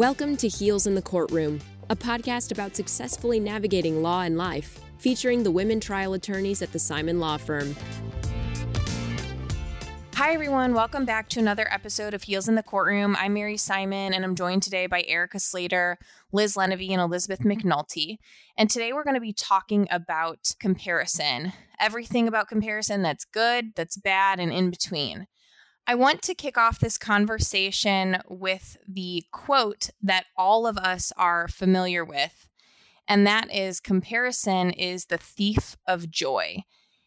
Welcome 0.00 0.38
to 0.38 0.48
Heels 0.48 0.86
in 0.86 0.94
the 0.94 1.02
Courtroom, 1.02 1.60
a 1.90 1.94
podcast 1.94 2.52
about 2.52 2.74
successfully 2.74 3.38
navigating 3.38 4.00
law 4.00 4.22
and 4.22 4.38
life, 4.38 4.80
featuring 4.96 5.42
the 5.42 5.50
women 5.50 5.78
trial 5.78 6.14
attorneys 6.14 6.62
at 6.62 6.72
the 6.72 6.78
Simon 6.78 7.20
Law 7.20 7.36
Firm. 7.36 7.76
Hi, 10.14 10.32
everyone. 10.32 10.72
Welcome 10.72 11.04
back 11.04 11.28
to 11.28 11.38
another 11.38 11.70
episode 11.70 12.14
of 12.14 12.22
Heels 12.22 12.48
in 12.48 12.54
the 12.54 12.62
Courtroom. 12.62 13.14
I'm 13.14 13.34
Mary 13.34 13.58
Simon, 13.58 14.14
and 14.14 14.24
I'm 14.24 14.34
joined 14.34 14.62
today 14.62 14.86
by 14.86 15.04
Erica 15.06 15.38
Slater, 15.38 15.98
Liz 16.32 16.54
Lenevy, 16.54 16.92
and 16.92 17.02
Elizabeth 17.02 17.40
McNulty. 17.40 18.16
And 18.56 18.70
today 18.70 18.94
we're 18.94 19.04
going 19.04 19.16
to 19.16 19.20
be 19.20 19.34
talking 19.34 19.86
about 19.90 20.54
comparison 20.58 21.52
everything 21.80 22.28
about 22.28 22.48
comparison 22.48 23.02
that's 23.02 23.24
good, 23.24 23.74
that's 23.74 23.96
bad, 23.96 24.38
and 24.38 24.52
in 24.52 24.70
between. 24.70 25.26
I 25.86 25.94
want 25.94 26.22
to 26.22 26.34
kick 26.34 26.56
off 26.56 26.78
this 26.78 26.98
conversation 26.98 28.18
with 28.28 28.76
the 28.86 29.24
quote 29.32 29.90
that 30.02 30.26
all 30.36 30.66
of 30.66 30.78
us 30.78 31.12
are 31.16 31.48
familiar 31.48 32.04
with, 32.04 32.46
and 33.08 33.26
that 33.26 33.52
is 33.52 33.80
comparison 33.80 34.70
is 34.70 35.06
the 35.06 35.18
thief 35.18 35.76
of 35.86 36.10
joy. 36.10 36.62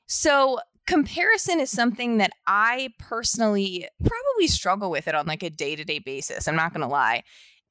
So, 0.05 0.59
comparison 0.85 1.61
is 1.61 1.69
something 1.69 2.17
that 2.17 2.31
I 2.45 2.89
personally 2.99 3.87
probably 4.03 4.47
struggle 4.47 4.91
with 4.91 5.07
it 5.07 5.15
on 5.15 5.25
like 5.27 5.43
a 5.43 5.49
day-to-day 5.49 5.99
basis. 5.99 6.47
I'm 6.47 6.57
not 6.57 6.73
going 6.73 6.81
to 6.81 6.87
lie. 6.87 7.23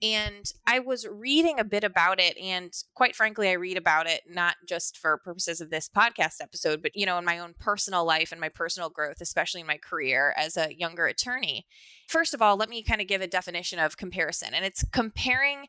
And 0.03 0.53
I 0.67 0.81
was 0.81 1.07
reading 1.07 1.61
a 1.61 1.65
bit 1.65 1.85
about 1.85 2.21
it. 2.21 2.37
And 2.37 2.73
quite 2.95 3.15
frankly, 3.15 3.49
I 3.49 3.53
read 3.53 3.77
about 3.77 4.09
it 4.09 4.23
not 4.29 4.57
just 4.69 4.99
for 4.99 5.17
purposes 5.19 5.61
of 5.61 5.71
this 5.71 5.89
podcast 5.89 6.41
episode, 6.41 6.83
but, 6.83 6.97
you 6.97 7.07
know, 7.07 7.19
in 7.19 7.25
my 7.25 7.39
own 7.39 7.55
personal 7.59 8.05
life 8.05 8.33
and 8.33 8.41
my 8.41 8.49
personal 8.49 8.91
growth, 8.91 9.21
especially 9.21 9.61
in 9.61 9.67
my 9.67 9.79
career 9.79 10.35
as 10.37 10.57
a 10.57 10.75
younger 10.77 11.07
attorney. 11.07 11.67
First 12.09 12.35
of 12.35 12.43
all, 12.43 12.57
let 12.57 12.69
me 12.69 12.83
kind 12.83 13.01
of 13.01 13.07
give 13.07 13.21
a 13.21 13.29
definition 13.29 13.79
of 13.79 13.97
comparison. 13.97 14.55
And 14.55 14.65
it's 14.65 14.85
comparing 14.91 15.69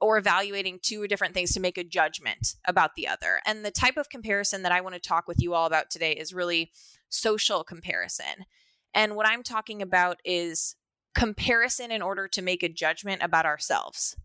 or 0.00 0.16
evaluating 0.16 0.78
two 0.80 1.06
different 1.06 1.34
things 1.34 1.52
to 1.52 1.60
make 1.60 1.76
a 1.76 1.84
judgment 1.84 2.54
about 2.64 2.94
the 2.96 3.06
other. 3.06 3.40
And 3.44 3.64
the 3.64 3.70
type 3.70 3.98
of 3.98 4.08
comparison 4.08 4.62
that 4.62 4.72
I 4.72 4.80
want 4.80 4.94
to 4.94 5.00
talk 5.00 5.28
with 5.28 5.42
you 5.42 5.52
all 5.52 5.66
about 5.66 5.90
today 5.90 6.12
is 6.12 6.32
really 6.32 6.70
social 7.10 7.64
comparison. 7.64 8.46
And 8.94 9.14
what 9.14 9.28
I'm 9.28 9.42
talking 9.42 9.82
about 9.82 10.18
is 10.24 10.76
comparison 11.14 11.90
in 11.90 12.02
order 12.02 12.28
to 12.28 12.42
make 12.42 12.62
a 12.62 12.68
judgment 12.68 13.22
about 13.22 13.46
ourselves. 13.46 14.16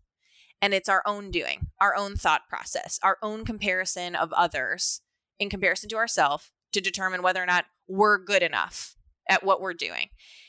And 0.62 0.72
it's 0.72 0.88
our 0.88 1.02
own 1.06 1.30
doing, 1.30 1.68
our 1.80 1.94
own 1.94 2.16
thought 2.16 2.48
process, 2.48 2.98
our 3.02 3.18
own 3.22 3.44
comparison 3.44 4.14
of 4.14 4.32
others 4.32 5.00
in 5.38 5.50
comparison 5.50 5.88
to 5.90 5.96
ourselves 5.96 6.50
to 6.72 6.80
determine 6.80 7.22
whether 7.22 7.42
or 7.42 7.46
not 7.46 7.66
we're 7.88 8.18
good 8.18 8.42
enough 8.42 8.96
at 9.28 9.44
what 9.44 9.60
we're 9.60 9.74
doing. 9.74 10.08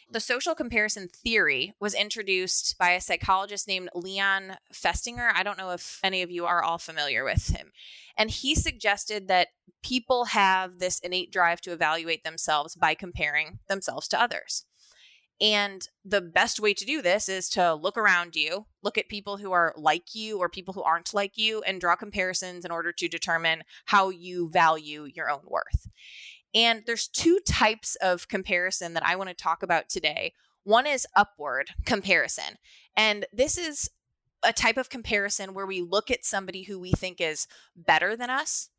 The 0.09 0.19
social 0.19 0.53
comparison 0.53 1.07
theory 1.07 1.73
was 1.79 1.95
introduced 1.95 2.77
by 2.77 2.91
a 2.91 3.01
psychologist 3.01 3.67
named 3.67 3.89
Leon 3.95 4.57
Festinger. 4.73 5.31
I 5.33 5.41
don't 5.41 5.57
know 5.57 5.71
if 5.71 5.99
any 6.03 6.21
of 6.21 6.29
you 6.29 6.45
are 6.45 6.63
all 6.63 6.77
familiar 6.77 7.23
with 7.23 7.47
him. 7.47 7.71
And 8.15 8.29
he 8.29 8.55
suggested 8.55 9.27
that 9.27 9.49
people 9.83 10.25
have 10.25 10.79
this 10.79 10.99
innate 10.99 11.31
drive 11.31 11.59
to 11.61 11.71
evaluate 11.71 12.23
themselves 12.23 12.75
by 12.75 12.93
comparing 12.93 13.59
themselves 13.67 14.07
to 14.09 14.21
others. 14.21 14.65
And 15.41 15.87
the 16.05 16.21
best 16.21 16.61
way 16.61 16.73
to 16.73 16.85
do 16.85 17.01
this 17.01 17.27
is 17.27 17.49
to 17.49 17.73
look 17.73 17.97
around 17.97 18.35
you, 18.35 18.67
look 18.81 18.97
at 18.97 19.09
people 19.09 19.37
who 19.37 19.51
are 19.51 19.73
like 19.75 20.15
you 20.15 20.37
or 20.39 20.47
people 20.47 20.73
who 20.73 20.83
aren't 20.83 21.13
like 21.13 21.37
you, 21.37 21.61
and 21.63 21.81
draw 21.81 21.95
comparisons 21.95 22.63
in 22.63 22.71
order 22.71 22.93
to 22.93 23.07
determine 23.09 23.63
how 23.85 24.09
you 24.09 24.49
value 24.49 25.09
your 25.13 25.29
own 25.29 25.41
worth. 25.43 25.89
And 26.53 26.83
there's 26.85 27.09
two 27.09 27.39
types 27.45 27.95
of 27.97 28.29
comparison 28.29 28.93
that 28.93 29.05
I 29.05 29.17
want 29.17 29.27
to 29.29 29.35
talk 29.35 29.61
about 29.61 29.89
today. 29.89 30.31
One 30.63 30.87
is 30.87 31.05
upward 31.15 31.71
comparison. 31.85 32.57
And 32.95 33.25
this 33.33 33.57
is 33.57 33.89
a 34.41 34.53
type 34.53 34.77
of 34.77 34.89
comparison 34.89 35.53
where 35.53 35.65
we 35.65 35.81
look 35.81 36.09
at 36.09 36.23
somebody 36.23 36.63
who 36.63 36.79
we 36.79 36.93
think 36.93 37.19
is 37.19 37.47
better 37.75 38.15
than 38.15 38.29
us 38.29 38.69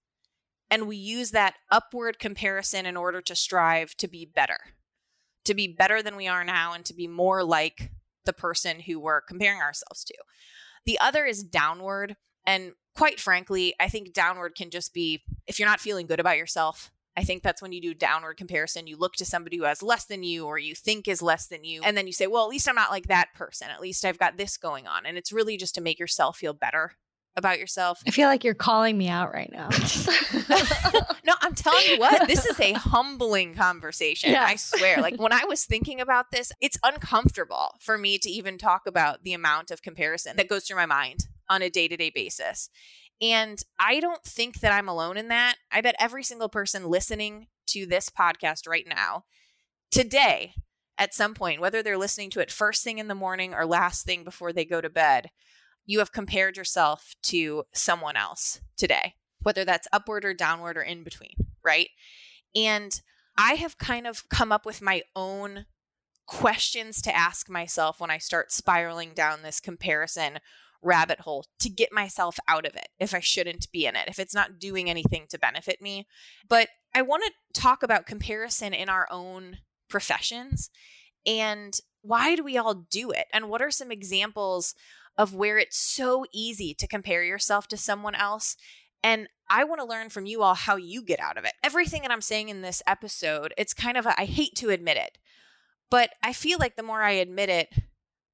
and 0.71 0.89
we 0.89 0.97
use 0.97 1.31
that 1.31 1.55
upward 1.71 2.19
comparison 2.19 2.87
in 2.87 2.97
order 2.97 3.21
to 3.21 3.37
strive 3.37 3.97
to 3.97 4.09
be 4.09 4.25
better 4.25 4.59
to 5.47 5.55
be 5.55 5.69
better 5.69 6.03
than 6.03 6.17
we 6.17 6.29
are 6.29 6.45
now 6.45 6.73
and 6.73 6.84
to 6.84 6.95
be 6.95 7.07
more 7.07 7.43
like 7.43 7.91
the 8.25 8.33
person 8.33 8.81
who 8.81 9.01
we're 9.01 9.21
comparing 9.21 9.61
ourselves 9.61 10.05
to. 10.05 10.15
The 10.84 10.99
other 11.01 11.25
is 11.25 11.43
downward. 11.43 12.17
And 12.45 12.73
quite 12.95 13.19
frankly, 13.19 13.75
I 13.81 13.89
think 13.89 14.12
downward 14.12 14.55
can 14.55 14.71
just 14.71 14.95
be 14.95 15.23
if 15.47 15.59
you're 15.59 15.69
not 15.69 15.81
feeling 15.81 16.07
good 16.07 16.21
about 16.21 16.37
yourself. 16.37 16.91
I 17.19 17.25
think 17.25 17.43
that's 17.43 17.62
when 17.62 17.73
you 17.73 17.81
do 17.81 17.95
downward 17.95 18.37
comparison. 18.37 18.87
You 18.87 18.99
look 18.99 19.15
to 19.15 19.25
somebody 19.25 19.57
who 19.57 19.65
has 19.65 19.83
less 19.83 20.05
than 20.05 20.23
you 20.23 20.45
or 20.45 20.59
you 20.59 20.75
think 20.75 21.09
is 21.09 21.23
less 21.23 21.47
than 21.47 21.65
you. 21.65 21.81
And 21.83 21.97
then 21.97 22.07
you 22.07 22.13
say, 22.13 22.27
well, 22.27 22.45
at 22.45 22.51
least 22.51 22.69
I'm 22.69 22.75
not 22.75 22.91
like 22.91 23.07
that 23.07 23.33
person. 23.34 23.69
At 23.71 23.81
least 23.81 24.05
I've 24.05 24.19
got 24.19 24.37
this 24.37 24.59
going 24.59 24.87
on. 24.87 25.07
And 25.07 25.17
it's 25.17 25.33
really 25.33 25.57
just 25.57 25.75
to 25.77 25.81
make 25.81 25.99
yourself 25.99 26.37
feel 26.37 26.53
better 26.53 26.93
about 27.37 27.59
yourself. 27.59 28.01
I 28.07 28.11
feel 28.11 28.29
like 28.29 28.45
you're 28.45 28.55
calling 28.55 28.97
me 28.97 29.09
out 29.09 29.33
right 29.33 29.51
now. 29.53 29.69
no, 31.25 31.35
I'm 31.43 31.55
telling 31.55 31.85
you 31.89 31.99
what, 31.99 32.27
this 32.27 32.47
is 32.47 32.59
a 32.59 32.73
humbling 32.73 33.55
conversation. 33.55 34.31
Yeah. 34.31 34.45
I 34.45 34.57
swear. 34.57 35.01
Like 35.01 35.21
when 35.21 35.33
I 35.33 35.45
was 35.45 35.65
thinking 35.67 36.01
about 36.01 36.31
this, 36.33 36.51
it's 36.61 36.79
uncomfortable 36.83 37.75
for 37.81 37.99
me 37.99 38.19
to 38.19 38.31
even 38.31 38.57
talk 38.57 38.83
about 38.87 39.23
the 39.23 39.35
amount 39.35 39.71
of 39.71 39.83
comparison 39.83 40.37
that 40.37 40.49
goes 40.49 40.65
through 40.65 40.77
my 40.77 40.87
mind 40.87 41.27
on 41.49 41.63
a 41.63 41.71
day 41.71 41.89
to 41.89 41.97
day 41.97 42.11
basis. 42.11 42.71
And 43.21 43.63
I 43.79 44.01
don't 44.01 44.23
think 44.25 44.61
that 44.61 44.73
I'm 44.73 44.89
alone 44.89 45.17
in 45.17 45.29
that. 45.29 45.57
I 45.71 45.81
bet 45.81 45.95
every 45.99 46.23
single 46.23 46.49
person 46.49 46.89
listening 46.89 47.47
to 47.69 47.87
this 47.87 48.11
podcast 48.11 48.69
right 48.69 48.87
now, 48.87 49.25
today, 49.91 50.55
at 50.99 51.15
some 51.15 51.35
point, 51.35 51.61
whether 51.61 51.83
they're 51.83 51.99
listening 51.99 52.31
to 52.31 52.41
it 52.41 52.51
first 52.51 52.83
thing 52.83 52.99
in 52.99 53.09
the 53.09 53.15
morning 53.15 53.55
or 53.55 53.67
last 53.67 54.05
thing 54.05 54.25
before 54.25 54.53
they 54.53 54.65
go 54.65 54.81
to 54.81 54.89
bed, 54.89 55.31
you 55.87 56.01
have 56.01 56.13
compared 56.13 56.57
yourself 56.57 57.15
to 57.23 57.65
someone 57.73 58.17
else 58.17 58.61
today, 58.77 59.15
whether 59.43 59.65
that's 59.65 59.89
upward 59.93 60.25
or 60.25 60.35
downward 60.35 60.77
or 60.77 60.83
in 60.83 61.05
between, 61.05 61.35
right? 61.65 61.89
And 62.55 63.01
I 63.39 63.55
have 63.55 63.79
kind 63.79 64.07
of 64.07 64.29
come 64.29 64.53
up 64.53 64.67
with 64.67 64.83
my 64.83 65.03
own 65.15 65.67
questions 66.27 67.01
to 67.03 67.17
ask 67.17 67.49
myself 67.49 68.01
when 68.01 68.11
I 68.11 68.19
start 68.19 68.51
spiraling 68.51 69.13
down 69.15 69.43
this 69.43 69.61
comparison 69.61 70.41
rabbit 70.83 71.21
hole 71.21 71.45
to 71.61 71.69
get 71.69 71.93
myself 71.93 72.39
out 72.49 72.67
of 72.67 72.75
it 72.75 72.89
if 72.99 73.15
I 73.15 73.21
shouldn't 73.21 73.71
be 73.73 73.87
in 73.87 73.97
it, 73.97 74.09
if 74.09 74.19
it's 74.19 74.35
not 74.35 74.59
doing 74.59 74.91
anything 74.91 75.27
to 75.31 75.39
benefit 75.39 75.81
me. 75.81 76.07
But 76.49 76.69
I 76.95 77.03
want 77.03 77.25
to 77.25 77.61
talk 77.61 77.83
about 77.83 78.07
comparison 78.07 78.75
in 78.75 78.89
our 78.89 79.07
own 79.11 79.59
professions 79.89 80.71
and 81.27 81.79
why 82.03 82.37
do 82.37 82.45
we 82.45 82.57
all 82.57 82.75
do 82.75 83.11
it? 83.11 83.27
And 83.33 83.49
what 83.49 83.61
are 83.61 83.71
some 83.71 83.91
examples 83.91 84.75
of 85.19 85.34
where 85.34 85.59
it's 85.59 85.77
so 85.77 86.27
easy 86.32 86.75
to 86.75 86.87
compare 86.87 87.25
yourself 87.25 87.69
to 87.69 87.77
someone 87.77 88.15
else. 88.15 88.56
And 89.03 89.28
I 89.49 89.65
want 89.65 89.81
to 89.81 89.87
learn 89.87 90.10
from 90.10 90.27
you 90.27 90.43
all 90.43 90.54
how 90.54 90.77
you 90.77 91.03
get 91.03 91.21
out 91.21 91.38
of 91.38 91.44
it. 91.44 91.53
Everything 91.62 92.03
that 92.03 92.10
I'm 92.10 92.21
saying 92.21 92.49
in 92.49 92.62
this 92.62 92.82
episode, 92.87 93.54
it's 93.56 93.72
kind 93.72 93.97
of 93.97 94.06
a, 94.06 94.21
I 94.21 94.25
hate 94.25 94.54
to 94.56 94.71
admit 94.71 94.97
it, 94.97 95.19
but 95.91 96.10
I 96.22 96.32
feel 96.32 96.59
like 96.59 96.77
the 96.77 96.82
more 96.82 97.03
I 97.03 97.12
admit 97.12 97.49
it 97.49 97.69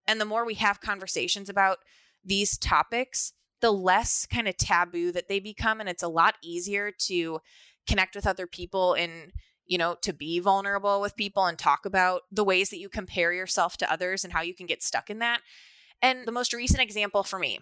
and 0.06 0.20
the 0.20 0.24
more 0.24 0.44
we 0.44 0.54
have 0.54 0.80
conversations 0.80 1.48
about 1.48 1.78
these 2.24 2.56
topics, 2.58 3.32
the 3.60 3.72
less 3.72 4.26
kind 4.26 4.48
of 4.48 4.56
taboo 4.56 5.12
that 5.12 5.28
they 5.28 5.40
become. 5.40 5.78
And 5.78 5.88
it's 5.88 6.02
a 6.02 6.08
lot 6.08 6.36
easier 6.42 6.90
to 7.06 7.40
connect 7.86 8.14
with 8.14 8.26
other 8.26 8.46
people 8.46 8.94
and 8.94 9.32
you 9.66 9.78
know, 9.78 9.96
to 10.02 10.12
be 10.12 10.38
vulnerable 10.40 11.00
with 11.00 11.16
people 11.16 11.46
and 11.46 11.58
talk 11.58 11.86
about 11.86 12.22
the 12.30 12.44
ways 12.44 12.70
that 12.70 12.78
you 12.78 12.88
compare 12.88 13.32
yourself 13.32 13.76
to 13.78 13.90
others 13.90 14.24
and 14.24 14.32
how 14.32 14.42
you 14.42 14.54
can 14.54 14.66
get 14.66 14.82
stuck 14.82 15.08
in 15.08 15.18
that. 15.20 15.40
And 16.02 16.26
the 16.26 16.32
most 16.32 16.52
recent 16.52 16.82
example 16.82 17.22
for 17.22 17.38
me 17.38 17.58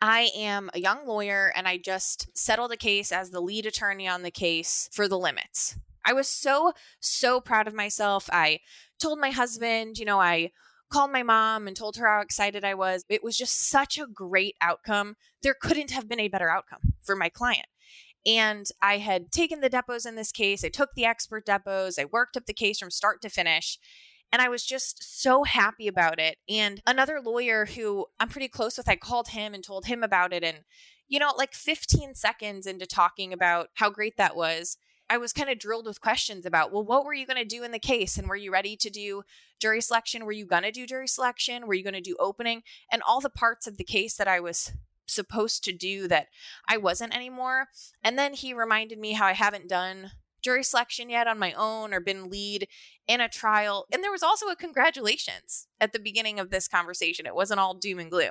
I 0.00 0.30
am 0.36 0.70
a 0.74 0.80
young 0.80 1.06
lawyer 1.06 1.52
and 1.56 1.66
I 1.66 1.78
just 1.78 2.28
settled 2.36 2.72
a 2.72 2.76
case 2.76 3.12
as 3.12 3.30
the 3.30 3.40
lead 3.40 3.66
attorney 3.66 4.08
on 4.08 4.22
the 4.22 4.30
case 4.30 4.88
for 4.92 5.08
the 5.08 5.18
limits. 5.18 5.78
I 6.04 6.12
was 6.12 6.28
so, 6.28 6.72
so 7.00 7.40
proud 7.40 7.66
of 7.66 7.74
myself. 7.74 8.28
I 8.32 8.60
told 9.00 9.18
my 9.18 9.30
husband, 9.30 9.98
you 9.98 10.04
know, 10.04 10.20
I 10.20 10.52
called 10.90 11.10
my 11.10 11.22
mom 11.22 11.66
and 11.66 11.76
told 11.76 11.96
her 11.96 12.06
how 12.06 12.20
excited 12.20 12.64
I 12.64 12.74
was. 12.74 13.04
It 13.08 13.24
was 13.24 13.36
just 13.36 13.68
such 13.68 13.98
a 13.98 14.06
great 14.06 14.54
outcome. 14.60 15.16
There 15.42 15.56
couldn't 15.60 15.90
have 15.90 16.08
been 16.08 16.20
a 16.20 16.28
better 16.28 16.50
outcome 16.50 16.94
for 17.02 17.16
my 17.16 17.28
client. 17.28 17.66
And 18.24 18.66
I 18.82 18.98
had 18.98 19.32
taken 19.32 19.60
the 19.60 19.70
depos 19.70 20.06
in 20.06 20.16
this 20.16 20.32
case. 20.32 20.64
I 20.64 20.68
took 20.68 20.90
the 20.94 21.04
expert 21.04 21.46
depos. 21.46 21.98
I 21.98 22.04
worked 22.04 22.36
up 22.36 22.46
the 22.46 22.54
case 22.54 22.78
from 22.78 22.90
start 22.90 23.22
to 23.22 23.28
finish. 23.28 23.78
And 24.32 24.42
I 24.42 24.48
was 24.48 24.64
just 24.64 25.20
so 25.20 25.44
happy 25.44 25.88
about 25.88 26.18
it. 26.18 26.36
And 26.48 26.82
another 26.86 27.20
lawyer 27.20 27.66
who 27.66 28.06
I'm 28.20 28.28
pretty 28.28 28.48
close 28.48 28.76
with, 28.76 28.88
I 28.88 28.96
called 28.96 29.28
him 29.28 29.54
and 29.54 29.62
told 29.62 29.86
him 29.86 30.02
about 30.02 30.32
it. 30.32 30.44
And, 30.44 30.58
you 31.08 31.18
know, 31.18 31.32
like 31.36 31.54
15 31.54 32.14
seconds 32.14 32.66
into 32.66 32.86
talking 32.86 33.32
about 33.32 33.68
how 33.74 33.90
great 33.90 34.16
that 34.16 34.36
was, 34.36 34.76
I 35.08 35.18
was 35.18 35.32
kind 35.32 35.48
of 35.48 35.58
drilled 35.58 35.86
with 35.86 36.00
questions 36.00 36.44
about, 36.44 36.72
well, 36.72 36.84
what 36.84 37.04
were 37.04 37.14
you 37.14 37.26
going 37.26 37.36
to 37.36 37.44
do 37.44 37.62
in 37.62 37.70
the 37.70 37.78
case? 37.78 38.18
And 38.18 38.28
were 38.28 38.36
you 38.36 38.52
ready 38.52 38.76
to 38.76 38.90
do 38.90 39.22
jury 39.60 39.80
selection? 39.80 40.24
Were 40.24 40.32
you 40.32 40.46
going 40.46 40.64
to 40.64 40.72
do 40.72 40.86
jury 40.86 41.08
selection? 41.08 41.66
Were 41.66 41.74
you 41.74 41.84
going 41.84 41.94
to 41.94 42.00
do 42.00 42.16
opening? 42.18 42.62
And 42.90 43.02
all 43.06 43.20
the 43.20 43.30
parts 43.30 43.66
of 43.66 43.76
the 43.76 43.84
case 43.84 44.16
that 44.16 44.28
I 44.28 44.40
was 44.40 44.72
supposed 45.06 45.62
to 45.64 45.72
do 45.72 46.08
that 46.08 46.26
I 46.68 46.76
wasn't 46.76 47.14
anymore. 47.14 47.68
And 48.02 48.18
then 48.18 48.34
he 48.34 48.52
reminded 48.52 48.98
me 48.98 49.12
how 49.12 49.26
I 49.26 49.32
haven't 49.32 49.68
done 49.68 50.10
jury 50.46 50.62
selection 50.62 51.10
yet 51.10 51.26
on 51.26 51.40
my 51.40 51.52
own 51.54 51.92
or 51.92 51.98
been 51.98 52.30
lead 52.30 52.68
in 53.08 53.20
a 53.20 53.28
trial. 53.28 53.84
And 53.92 54.04
there 54.04 54.12
was 54.12 54.22
also 54.22 54.46
a 54.46 54.54
congratulations 54.54 55.66
at 55.80 55.92
the 55.92 55.98
beginning 55.98 56.38
of 56.38 56.50
this 56.50 56.68
conversation. 56.68 57.26
It 57.26 57.34
wasn't 57.34 57.58
all 57.58 57.74
doom 57.74 57.98
and 57.98 58.08
gloom. 58.08 58.30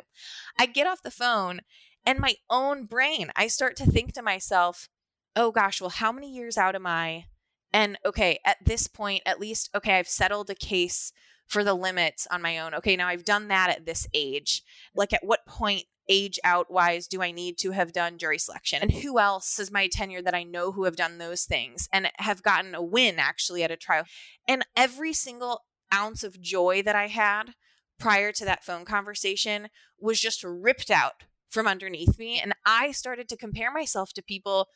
I 0.58 0.66
get 0.66 0.88
off 0.88 1.04
the 1.04 1.12
phone 1.12 1.60
and 2.06 2.20
my 2.20 2.36
own 2.50 2.86
brain, 2.86 3.32
I 3.36 3.48
start 3.48 3.76
to 3.78 3.86
think 3.86 4.14
to 4.14 4.22
myself, 4.22 4.88
oh 5.36 5.52
gosh, 5.52 5.82
well, 5.82 5.90
how 5.90 6.14
many 6.14 6.32
years 6.32 6.58
out 6.58 6.74
am 6.74 6.88
I? 6.88 7.26
And 7.74 7.98
okay, 8.06 8.40
at 8.46 8.64
this 8.64 8.88
point, 8.88 9.24
at 9.26 9.42
least, 9.42 9.70
okay, 9.76 10.00
I've 10.00 10.08
settled 10.08 10.50
a 10.50 10.56
case 10.56 11.12
for 11.48 11.64
the 11.64 11.74
limits 11.74 12.28
on 12.32 12.42
my 12.42 12.60
own. 12.60 12.74
Okay, 12.76 12.96
now 12.96 13.08
I've 13.08 13.26
done 13.26 13.48
that 13.50 13.70
at 13.70 13.86
this 13.86 14.08
age. 14.14 14.64
Like, 14.96 15.14
at 15.14 15.24
what 15.24 15.46
point 15.46 15.86
age 16.08 16.40
out 16.44 16.70
wise 16.70 17.08
do 17.08 17.22
I 17.22 17.32
need 17.32 17.58
to 17.60 17.72
have 17.72 17.94
done 17.94 18.18
jury 18.18 18.38
selection? 18.38 18.82
And 18.82 18.92
who 18.92 19.20
else 19.20 19.60
is 19.60 19.72
my 19.72 19.88
tenure 19.88 20.22
that 20.22 20.36
I 20.36 20.44
know 20.44 20.72
who 20.72 20.84
have 20.84 20.96
done 20.96 21.18
those 21.18 21.46
things 21.46 21.90
and 21.92 22.12
have 22.18 22.44
gotten 22.44 22.76
a 22.76 22.84
win 22.84 23.16
actually 23.18 23.64
at 23.64 23.72
a 23.72 23.78
trial? 23.78 24.06
And 24.48 24.66
every 24.76 25.14
single 25.14 25.64
ounce 25.94 26.24
of 26.24 26.42
joy 26.42 26.82
that 26.84 26.96
I 26.96 27.08
had 27.08 27.54
prior 28.00 28.32
to 28.34 28.46
that 28.46 28.64
phone 28.64 28.86
conversation 28.86 29.70
was 30.00 30.20
just 30.20 30.44
ripped 30.44 30.92
out 30.92 31.24
from 31.50 31.68
underneath 31.68 32.20
me. 32.20 32.40
And 32.40 32.54
I 32.66 32.92
started 32.92 33.30
to 33.30 33.38
compare 33.38 33.72
myself 33.72 34.14
to 34.14 34.22
people 34.22 34.68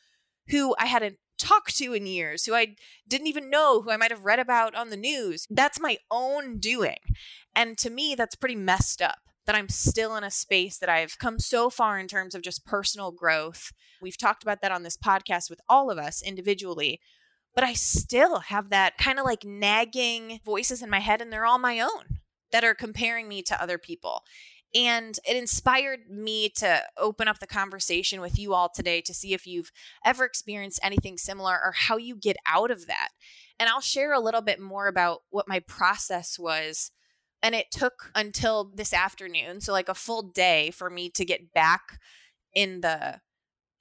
who 0.47 0.75
I 0.79 0.85
hadn't 0.85 1.17
talked 1.39 1.77
to 1.77 1.93
in 1.93 2.05
years, 2.05 2.45
who 2.45 2.53
I 2.53 2.75
didn't 3.07 3.27
even 3.27 3.49
know, 3.49 3.81
who 3.81 3.91
I 3.91 3.97
might 3.97 4.11
have 4.11 4.25
read 4.25 4.39
about 4.39 4.75
on 4.75 4.89
the 4.89 4.97
news. 4.97 5.47
That's 5.49 5.79
my 5.79 5.97
own 6.11 6.59
doing. 6.59 6.99
And 7.55 7.77
to 7.79 7.89
me, 7.89 8.15
that's 8.15 8.35
pretty 8.35 8.55
messed 8.55 9.01
up 9.01 9.19
that 9.45 9.55
I'm 9.55 9.69
still 9.69 10.15
in 10.15 10.23
a 10.23 10.29
space 10.29 10.77
that 10.77 10.89
I've 10.89 11.17
come 11.17 11.39
so 11.39 11.71
far 11.71 11.97
in 11.97 12.07
terms 12.07 12.35
of 12.35 12.43
just 12.43 12.65
personal 12.65 13.11
growth. 13.11 13.71
We've 14.01 14.17
talked 14.17 14.43
about 14.43 14.61
that 14.61 14.71
on 14.71 14.83
this 14.83 14.95
podcast 14.95 15.49
with 15.49 15.59
all 15.67 15.89
of 15.89 15.97
us 15.97 16.21
individually, 16.21 16.99
but 17.55 17.63
I 17.63 17.73
still 17.73 18.39
have 18.41 18.69
that 18.69 18.97
kind 18.97 19.17
of 19.17 19.25
like 19.25 19.43
nagging 19.43 20.39
voices 20.45 20.83
in 20.83 20.89
my 20.89 20.99
head, 20.99 21.19
and 21.19 21.33
they're 21.33 21.47
all 21.47 21.57
my 21.57 21.79
own 21.79 22.19
that 22.51 22.63
are 22.63 22.75
comparing 22.75 23.27
me 23.27 23.41
to 23.43 23.61
other 23.61 23.77
people. 23.77 24.23
And 24.75 25.17
it 25.27 25.35
inspired 25.35 26.09
me 26.09 26.49
to 26.57 26.83
open 26.97 27.27
up 27.27 27.39
the 27.39 27.47
conversation 27.47 28.21
with 28.21 28.37
you 28.37 28.53
all 28.53 28.69
today 28.69 29.01
to 29.01 29.13
see 29.13 29.33
if 29.33 29.47
you've 29.47 29.71
ever 30.05 30.25
experienced 30.25 30.79
anything 30.83 31.17
similar 31.17 31.53
or 31.53 31.73
how 31.75 31.97
you 31.97 32.15
get 32.15 32.37
out 32.45 32.69
of 32.69 32.85
that. 32.85 33.09
And 33.59 33.67
I'll 33.67 33.81
share 33.81 34.13
a 34.13 34.19
little 34.19 34.41
bit 34.41 34.59
more 34.59 34.87
about 34.87 35.21
what 35.31 35.47
my 35.47 35.59
process 35.59 36.37
was 36.37 36.91
and 37.41 37.55
it 37.55 37.71
took 37.71 38.11
until 38.15 38.71
this 38.73 38.93
afternoon, 38.93 39.61
so 39.61 39.71
like 39.71 39.89
a 39.89 39.93
full 39.93 40.23
day 40.23 40.71
for 40.71 40.89
me 40.89 41.09
to 41.11 41.23
get 41.23 41.53
back 41.53 41.99
in 42.53 42.81
the 42.81 43.21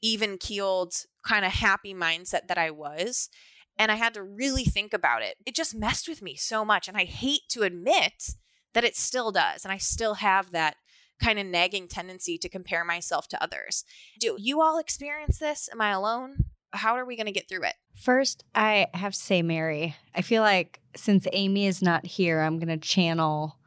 even 0.01 0.39
keeled, 0.39 0.95
kind 1.25 1.45
of 1.45 1.53
happy 1.53 1.93
mindset 1.93 2.47
that 2.47 2.59
I 2.59 2.71
was. 2.71 3.29
And 3.77 3.91
I 3.91 3.97
had 3.97 4.15
to 4.15 4.23
really 4.23 4.65
think 4.65 4.93
about 4.93 5.23
it. 5.23 5.37
It 5.45 5.57
just 5.57 5.75
messed 5.75 6.09
with 6.09 6.23
me 6.23 6.37
so 6.37 6.65
much. 6.65 6.87
And 6.89 6.97
I 6.97 7.05
hate 7.05 7.43
to 7.51 7.63
admit 7.63 8.35
that 8.75 8.85
it 8.85 8.97
still 8.97 9.33
does. 9.33 9.65
And 9.65 9.73
I 9.73 9.79
still 9.79 10.15
have 10.15 10.53
that 10.53 10.77
kind 11.21 11.39
of 11.39 11.47
nagging 11.47 11.89
tendency 11.89 12.39
to 12.39 12.49
compare 12.49 12.85
myself 12.85 13.29
to 13.29 13.43
others. 13.43 13.85
Do 14.21 14.37
you 14.39 14.61
all 14.63 14.79
experience 14.79 15.39
this? 15.39 15.69
Am 15.73 15.81
I 15.81 15.91
alone? 15.91 16.45
How 16.73 16.95
are 16.95 17.05
we 17.05 17.17
going 17.17 17.27
to 17.27 17.33
get 17.33 17.49
through 17.49 17.65
it? 17.65 17.75
First, 17.97 18.45
I 18.55 18.87
have 18.95 19.13
to 19.13 19.19
say, 19.19 19.43
Mary, 19.43 19.97
I 20.15 20.23
feel 20.23 20.43
like 20.43 20.81
since 20.95 21.27
Amy 21.33 21.67
is 21.67 21.83
not 21.83 22.07
here, 22.07 22.41
I'm 22.41 22.59
going 22.59 22.69
to 22.69 22.77
channel 22.77 23.59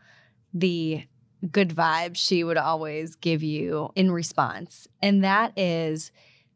the 0.53 1.03
good 1.49 1.69
vibes 1.69 2.17
she 2.17 2.43
would 2.43 2.57
always 2.57 3.15
give 3.15 3.41
you 3.41 3.89
in 3.95 4.11
response. 4.11 4.87
And 5.01 5.23
that 5.23 5.57
is 5.57 6.11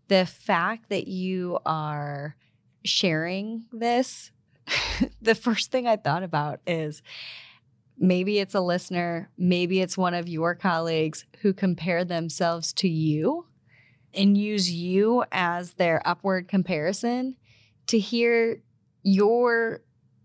the 0.07 0.25
fact 0.25 0.89
that 0.89 1.07
you 1.07 1.57
are 1.65 2.35
sharing 2.83 3.65
this. 3.71 4.31
the 5.21 5.35
first 5.35 5.71
thing 5.71 5.87
I 5.87 5.95
thought 5.95 6.23
about 6.23 6.59
is 6.67 7.01
maybe 7.97 8.39
it's 8.39 8.55
a 8.55 8.61
listener, 8.61 9.29
maybe 9.37 9.81
it's 9.81 9.97
one 9.97 10.13
of 10.13 10.27
your 10.27 10.55
colleagues 10.55 11.25
who 11.41 11.53
compare 11.53 12.03
themselves 12.03 12.73
to 12.73 12.89
you 12.89 13.47
and 14.13 14.37
use 14.37 14.71
you 14.71 15.23
as 15.31 15.73
their 15.73 16.01
upward 16.05 16.47
comparison 16.47 17.35
to 17.87 17.99
hear 17.99 18.61
your 19.03 19.81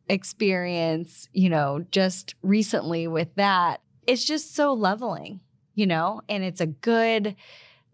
experience, 0.08 1.28
you 1.32 1.49
know, 1.49 1.84
just 1.90 2.34
recently 2.43 3.06
with 3.06 3.34
that, 3.37 3.81
it's 4.06 4.25
just 4.25 4.55
so 4.55 4.73
leveling, 4.73 5.40
you 5.75 5.87
know, 5.87 6.20
and 6.28 6.43
it's 6.43 6.61
a 6.61 6.66
good 6.66 7.37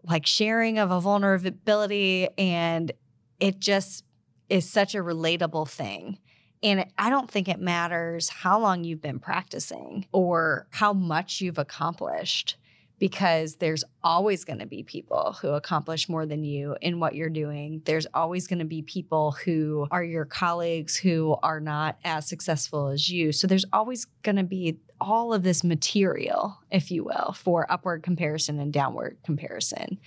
like 0.03 0.25
sharing 0.25 0.79
of 0.79 0.89
a 0.91 1.01
vulnerability 1.01 2.29
and 2.37 2.91
it 3.39 3.59
just 3.59 4.03
is 4.49 4.69
such 4.69 4.95
a 4.95 4.99
relatable 4.99 5.67
thing. 5.67 6.17
And 6.63 6.85
I 6.97 7.09
don't 7.09 7.29
think 7.29 7.47
it 7.47 7.59
matters 7.59 8.29
how 8.29 8.59
long 8.59 8.83
you've 8.83 9.01
been 9.01 9.19
practicing 9.19 10.05
or 10.11 10.67
how 10.71 10.93
much 10.93 11.41
you've 11.41 11.59
accomplished 11.59 12.57
because 12.99 13.57
there's 13.57 13.83
always 14.03 14.43
going 14.43 14.59
to 14.59 14.65
be 14.65 14.83
people 14.83 15.35
who 15.39 15.49
accomplish 15.49 16.09
more 16.09 16.25
than 16.25 16.43
you 16.43 16.75
in 16.81 16.99
what 16.99 17.15
you're 17.15 17.29
doing. 17.29 17.81
There's 17.85 18.07
always 18.13 18.47
going 18.47 18.59
to 18.59 18.65
be 18.65 18.81
people 18.81 19.31
who 19.31 19.87
are 19.91 20.03
your 20.03 20.25
colleagues 20.25 20.97
who 20.97 21.37
are 21.43 21.59
not 21.59 21.97
as 22.03 22.27
successful 22.27 22.87
as 22.87 23.09
you. 23.09 23.31
So 23.31 23.45
there's 23.45 23.65
always 23.71 24.05
going 24.23 24.37
to 24.37 24.43
be 24.43 24.79
all 24.99 25.31
of 25.31 25.43
this 25.43 25.63
material, 25.63 26.57
if 26.71 26.89
you 26.89 27.03
will, 27.03 27.33
for 27.33 27.71
upward 27.71 28.01
comparison 28.01 28.59
and 28.59 28.73
downward 28.73 29.17
comparison. 29.23 29.99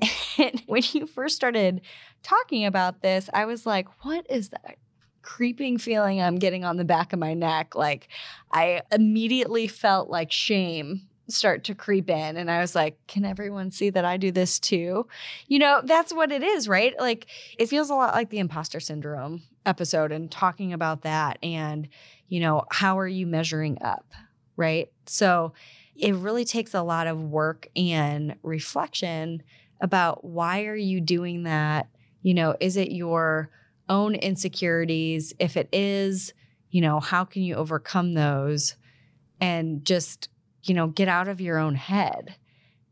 And 0.38 0.62
when 0.66 0.82
you 0.92 1.06
first 1.06 1.36
started 1.36 1.82
talking 2.22 2.64
about 2.64 3.02
this, 3.02 3.28
I 3.34 3.44
was 3.44 3.66
like, 3.66 3.88
what 4.04 4.24
is 4.30 4.48
that? 4.50 4.78
Creeping 5.22 5.78
feeling 5.78 6.20
I'm 6.20 6.38
getting 6.38 6.64
on 6.64 6.76
the 6.76 6.84
back 6.84 7.12
of 7.12 7.18
my 7.18 7.34
neck. 7.34 7.74
Like 7.74 8.08
I 8.52 8.82
immediately 8.92 9.66
felt 9.66 10.08
like 10.10 10.32
shame 10.32 11.08
start 11.32 11.64
to 11.64 11.74
creep 11.74 12.10
in 12.10 12.36
and 12.36 12.50
i 12.50 12.60
was 12.60 12.74
like 12.74 12.98
can 13.06 13.24
everyone 13.24 13.70
see 13.70 13.90
that 13.90 14.04
i 14.04 14.16
do 14.16 14.30
this 14.30 14.58
too? 14.58 15.06
You 15.46 15.58
know 15.58 15.80
that's 15.84 16.12
what 16.12 16.32
it 16.32 16.42
is 16.42 16.68
right? 16.68 16.94
Like 16.98 17.26
it 17.58 17.66
feels 17.66 17.90
a 17.90 17.94
lot 17.94 18.14
like 18.14 18.30
the 18.30 18.38
imposter 18.38 18.80
syndrome 18.80 19.42
episode 19.66 20.12
and 20.12 20.30
talking 20.30 20.72
about 20.72 21.02
that 21.02 21.38
and 21.42 21.88
you 22.28 22.40
know 22.40 22.64
how 22.70 22.98
are 22.98 23.08
you 23.08 23.26
measuring 23.26 23.80
up 23.82 24.12
right? 24.56 24.90
So 25.06 25.54
it 25.96 26.14
really 26.14 26.44
takes 26.44 26.74
a 26.74 26.82
lot 26.82 27.06
of 27.06 27.22
work 27.22 27.68
and 27.76 28.34
reflection 28.42 29.42
about 29.80 30.24
why 30.24 30.64
are 30.64 30.76
you 30.76 31.00
doing 31.00 31.44
that? 31.44 31.88
You 32.22 32.34
know 32.34 32.56
is 32.60 32.76
it 32.76 32.90
your 32.90 33.50
own 33.90 34.14
insecurities 34.14 35.34
if 35.38 35.58
it 35.58 35.68
is 35.72 36.32
you 36.70 36.80
know 36.80 37.00
how 37.00 37.24
can 37.24 37.42
you 37.42 37.56
overcome 37.56 38.14
those 38.14 38.76
and 39.40 39.84
just 39.84 40.30
you 40.62 40.74
know, 40.74 40.88
get 40.88 41.08
out 41.08 41.28
of 41.28 41.40
your 41.40 41.58
own 41.58 41.74
head. 41.74 42.36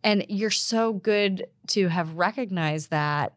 And 0.03 0.25
you're 0.29 0.51
so 0.51 0.93
good 0.93 1.47
to 1.69 1.89
have 1.89 2.15
recognized 2.15 2.91
that. 2.91 3.35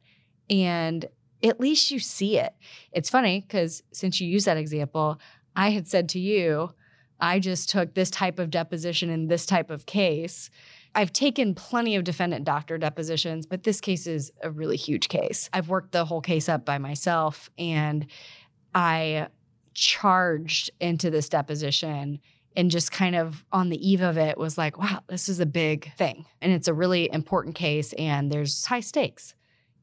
And 0.50 1.06
at 1.44 1.60
least 1.60 1.92
you 1.92 2.00
see 2.00 2.38
it. 2.38 2.54
It's 2.92 3.10
funny 3.10 3.42
because 3.42 3.84
since 3.92 4.22
you 4.22 4.28
use 4.28 4.46
that 4.46 4.58
example, 4.58 5.20
I 5.56 5.72
had 5.72 5.88
said 5.88 6.10
to 6.10 6.20
you, 6.20 6.72
I 7.20 7.40
just 7.40 7.70
took 7.70 7.94
this 7.94 8.10
type 8.10 8.40
of 8.40 8.50
deposition 8.50 9.10
in 9.10 9.28
this 9.28 9.46
type 9.46 9.70
of 9.70 9.86
case. 9.86 10.50
I've 10.94 11.14
taken 11.14 11.56
plenty 11.56 11.96
of 11.96 12.04
defendant 12.04 12.44
doctor 12.46 12.78
depositions, 12.78 13.46
but 13.46 13.64
this 13.64 13.80
case 13.80 14.08
is 14.08 14.32
a 14.44 14.52
really 14.52 14.76
huge 14.76 15.08
case. 15.08 15.50
I've 15.54 15.70
worked 15.70 15.92
the 15.92 16.06
whole 16.06 16.22
case 16.22 16.50
up 16.50 16.66
by 16.66 16.78
myself 16.78 17.50
and 17.58 18.08
I 18.76 19.28
charged 19.74 20.70
into 20.80 21.10
this 21.10 21.30
deposition 21.30 22.20
and 22.56 22.70
just 22.70 22.92
kind 22.92 23.16
of 23.16 23.46
on 23.52 23.70
the 23.70 23.90
eve 23.90 24.02
of 24.02 24.18
it 24.18 24.38
was 24.38 24.58
like, 24.58 24.78
wow, 24.78 25.02
this 25.08 25.30
is 25.30 25.40
a 25.40 25.46
big 25.46 25.94
thing. 25.96 26.26
And 26.42 26.52
it's 26.52 26.68
a 26.68 26.74
really 26.74 27.10
important 27.12 27.56
case 27.56 27.94
and 27.94 28.30
there's 28.30 28.66
high 28.66 28.82
stakes. 28.82 29.34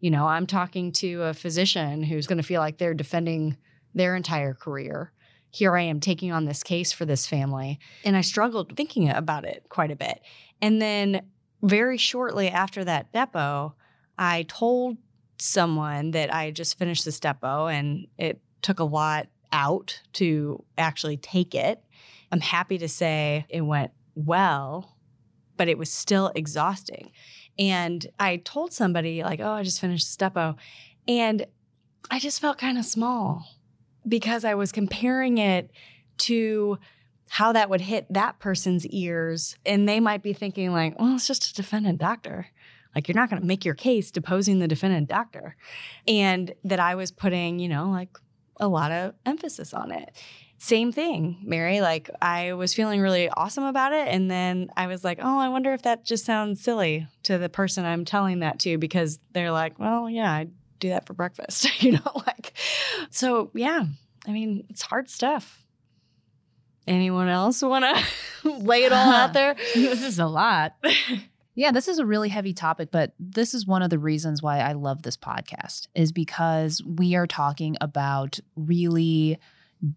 You 0.01 0.11
know, 0.11 0.27
I'm 0.27 0.47
talking 0.47 0.93
to 0.93 1.23
a 1.23 1.35
physician 1.35 2.03
who's 2.03 2.27
going 2.27 2.37
to 2.37 2.45
feel 2.45 2.61
like 2.61 2.79
they're 2.79 2.95
defending 2.95 3.57
their 3.95 4.15
entire 4.15 4.55
career. 4.55 5.13
Here 5.51 5.75
I 5.75 5.83
am 5.83 5.99
taking 5.99 6.31
on 6.31 6.45
this 6.45 6.63
case 6.63 6.93
for 6.93 7.07
this 7.07 7.27
family. 7.27 7.79
And 8.05 8.17
I 8.17 8.21
struggled 8.21 8.77
thinking 8.77 9.09
about 9.09 9.45
it 9.45 9.65
quite 9.71 9.91
a 9.91 9.97
bit. 9.97 10.21
And 10.61 10.81
then 10.81 11.23
very 11.63 11.99
shortly 11.99 12.49
after 12.49 12.85
that 12.85 13.13
depo, 13.13 13.73
I 14.17 14.45
told 14.49 14.97
someone 15.39 16.13
that 16.13 16.35
I 16.35 16.51
just 16.51 16.79
finished 16.79 17.05
this 17.05 17.21
depo 17.21 17.73
and 17.73 18.07
it 18.17 18.41
took 18.63 18.81
a 18.81 18.85
lot 18.85 19.29
out 19.53 20.01
to 20.13 20.65
actually 20.77 21.17
take 21.17 21.55
it 21.55 21.83
I'm 22.31 22.41
happy 22.41 22.79
to 22.79 22.89
say 22.89 23.47
it 23.49 23.63
went 23.63 23.93
well, 24.15 24.97
but 25.57 25.69
it 25.69 25.79
was 25.79 25.91
still 25.91 26.33
exhausting. 26.35 27.13
And 27.59 28.07
I 28.19 28.37
told 28.39 28.73
somebody, 28.73 29.23
like, 29.23 29.41
oh, 29.41 29.53
I 29.53 29.63
just 29.63 29.81
finished 29.81 30.07
Stepo. 30.07 30.57
And 31.07 31.47
I 32.11 32.19
just 32.19 32.41
felt 32.41 32.59
kind 32.59 32.79
of 32.79 32.85
small 32.85 33.47
because 34.07 34.45
I 34.45 34.55
was 34.55 34.73
comparing 34.73 35.39
it 35.39 35.71
to 36.19 36.79
how 37.29 37.53
that 37.53 37.71
would 37.71 37.81
hit 37.81 38.07
that 38.11 38.39
person's 38.39 38.87
ears. 38.87 39.57
And 39.67 39.89
they 39.89 40.01
might 40.01 40.23
be 40.23 40.33
thinking, 40.33 40.73
like, 40.73 40.99
well, 40.99 41.15
it's 41.15 41.27
just 41.27 41.51
a 41.51 41.55
defendant 41.55 41.99
doctor. 41.99 42.47
Like, 42.95 43.07
you're 43.07 43.15
not 43.15 43.31
going 43.31 43.41
to 43.41 43.47
make 43.47 43.65
your 43.65 43.75
case 43.75 44.11
deposing 44.11 44.59
the 44.59 44.69
defendant 44.69 45.09
doctor. 45.09 45.57
And 46.07 46.53
that 46.65 46.81
I 46.81 46.95
was 46.95 47.11
putting, 47.11 47.59
you 47.59 47.69
know, 47.69 47.91
like 47.91 48.17
a 48.59 48.69
lot 48.69 48.91
of 48.91 49.15
emphasis 49.27 49.75
on 49.75 49.93
it. 49.93 50.11
Same 50.61 50.91
thing, 50.91 51.39
Mary. 51.45 51.81
Like, 51.81 52.11
I 52.21 52.55
was 52.55 52.75
feeling 52.75 53.01
really 53.01 53.29
awesome 53.29 53.65
about 53.65 53.93
it. 53.93 54.09
And 54.09 54.29
then 54.29 54.71
I 54.77 54.89
was 54.89 55.05
like, 55.05 55.21
oh, 55.23 55.39
I 55.39 55.49
wonder 55.49 55.73
if 55.73 55.83
that 55.83 56.05
just 56.05 56.25
sounds 56.25 56.61
silly 56.61 57.07
to 57.25 57.39
the 57.39 57.49
person 57.49 57.85
I'm 57.85 58.05
telling 58.05 58.41
that 58.41 58.59
to 58.61 58.77
because 58.79 59.21
they're 59.33 59.53
like, 59.53 59.79
well, 59.79 60.11
yeah, 60.11 60.33
I 60.33 60.49
do 60.81 60.89
that 60.89 61.07
for 61.07 61.15
breakfast, 61.15 61.83
you 61.83 61.93
know? 61.93 62.23
Like, 62.27 62.55
so 63.11 63.51
yeah, 63.55 63.85
I 64.27 64.33
mean, 64.33 64.65
it's 64.69 64.83
hard 64.83 65.09
stuff. 65.09 65.65
Anyone 66.89 67.29
else 67.29 67.63
want 67.63 67.85
to 67.85 68.51
lay 68.51 68.85
it 68.85 68.93
all 68.93 69.13
out 69.13 69.33
there? 69.35 69.55
this 69.75 70.03
is 70.03 70.19
a 70.19 70.27
lot. 70.27 70.73
Yeah, 71.55 71.71
this 71.71 71.87
is 71.87 71.99
a 71.99 72.07
really 72.07 72.29
heavy 72.29 72.53
topic, 72.55 72.91
but 72.91 73.13
this 73.21 73.55
is 73.55 73.67
one 73.67 73.83
of 73.83 73.91
the 73.91 73.99
reasons 73.99 74.43
why 74.43 74.59
I 74.61 74.73
love 74.73 75.03
this 75.03 75.17
podcast 75.17 75.89
is 75.95 76.13
because 76.13 76.83
we 76.85 77.15
are 77.15 77.27
talking 77.27 77.77
about 77.81 78.41
really 78.57 79.39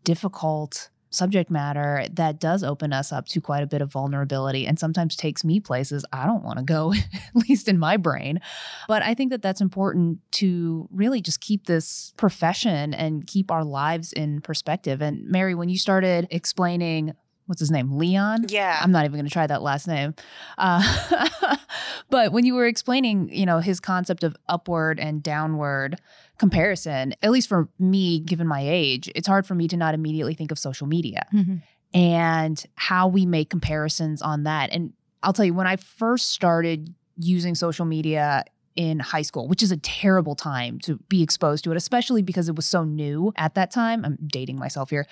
difficult 0.04 0.90
subject 1.12 1.52
matter 1.52 2.06
that 2.14 2.40
does 2.40 2.64
open 2.64 2.94
us 2.94 3.12
up 3.12 3.28
to 3.28 3.42
quite 3.42 3.62
a 3.62 3.68
bit 3.68 3.82
of 3.82 3.92
vulnerability 3.92 4.66
and 4.66 4.80
sometimes 4.80 5.16
takes 5.16 5.44
me 5.44 5.60
places 5.60 6.06
I 6.12 6.26
don't 6.26 6.44
want 6.44 6.58
to 6.58 6.64
go, 6.64 6.94
at 7.14 7.36
least 7.36 7.68
in 7.68 7.78
my 7.78 7.98
brain. 7.98 8.40
But 8.88 9.04
I 9.04 9.14
think 9.14 9.30
that 9.32 9.42
that's 9.42 9.62
important 9.62 10.20
to 10.34 10.88
really 10.92 11.22
just 11.22 11.42
keep 11.42 11.66
this 11.66 12.14
profession 12.18 12.94
and 12.94 13.28
keep 13.28 13.52
our 13.52 13.64
lives 13.64 14.14
in 14.14 14.42
perspective. 14.42 15.02
And 15.02 15.28
Mary, 15.28 15.54
when 15.54 15.70
you 15.70 15.78
started 15.78 16.28
explaining 16.32 17.14
what's 17.52 17.60
his 17.60 17.70
name? 17.70 17.98
Leon? 17.98 18.46
Yeah. 18.48 18.80
I'm 18.82 18.94
not 18.94 19.04
even 19.04 19.18
going 19.18 19.26
to 19.26 19.30
try 19.32 19.46
that 19.46 19.62
last 19.62 19.86
name. 19.86 20.16
Uh, 20.58 21.58
but 22.10 22.32
when 22.32 22.46
you 22.46 22.56
were 22.56 22.66
explaining, 22.66 23.28
you 23.30 23.46
know, 23.46 23.60
his 23.60 23.82
concept 23.82 24.24
of 24.24 24.38
upward 24.48 25.02
and 25.02 25.22
downward 25.22 26.00
comparison, 26.38 27.14
at 27.22 27.30
least 27.30 27.50
for 27.50 27.68
me, 27.78 28.22
given 28.22 28.48
my 28.48 28.62
age, 28.64 29.12
it's 29.16 29.28
hard 29.28 29.46
for 29.46 29.54
me 29.54 29.68
to 29.68 29.76
not 29.76 29.94
immediately 29.94 30.34
think 30.34 30.50
of 30.50 30.58
social 30.58 30.88
media 30.88 31.28
Mm-hmm. 31.34 31.58
and 31.94 32.66
how 32.76 33.10
we 33.10 33.26
make 33.26 33.50
comparisons 33.50 34.22
on 34.22 34.44
that. 34.44 34.70
And 34.72 34.94
I'll 35.22 35.34
tell 35.34 35.44
you, 35.44 35.54
when 35.54 35.68
I 35.68 35.76
first 35.76 36.30
started 36.30 36.96
using 37.18 37.54
social 37.54 37.86
media 37.86 38.46
in 38.78 39.00
high 39.00 39.22
school, 39.24 39.50
which 39.50 39.62
is 39.62 39.72
a 39.74 39.78
terrible 39.78 40.36
time 40.36 40.80
to 40.80 40.98
be 41.10 41.22
exposed 41.22 41.66
to 41.66 41.72
it, 41.72 41.76
especially 41.78 42.22
because 42.22 42.48
it 42.48 42.56
was 42.56 42.66
so 42.66 42.86
new 42.86 43.34
at 43.36 43.56
that 43.56 43.72
time. 43.72 44.06
I'm 44.06 44.18
dating 44.26 44.58
myself 44.58 44.90
here. 44.90 45.06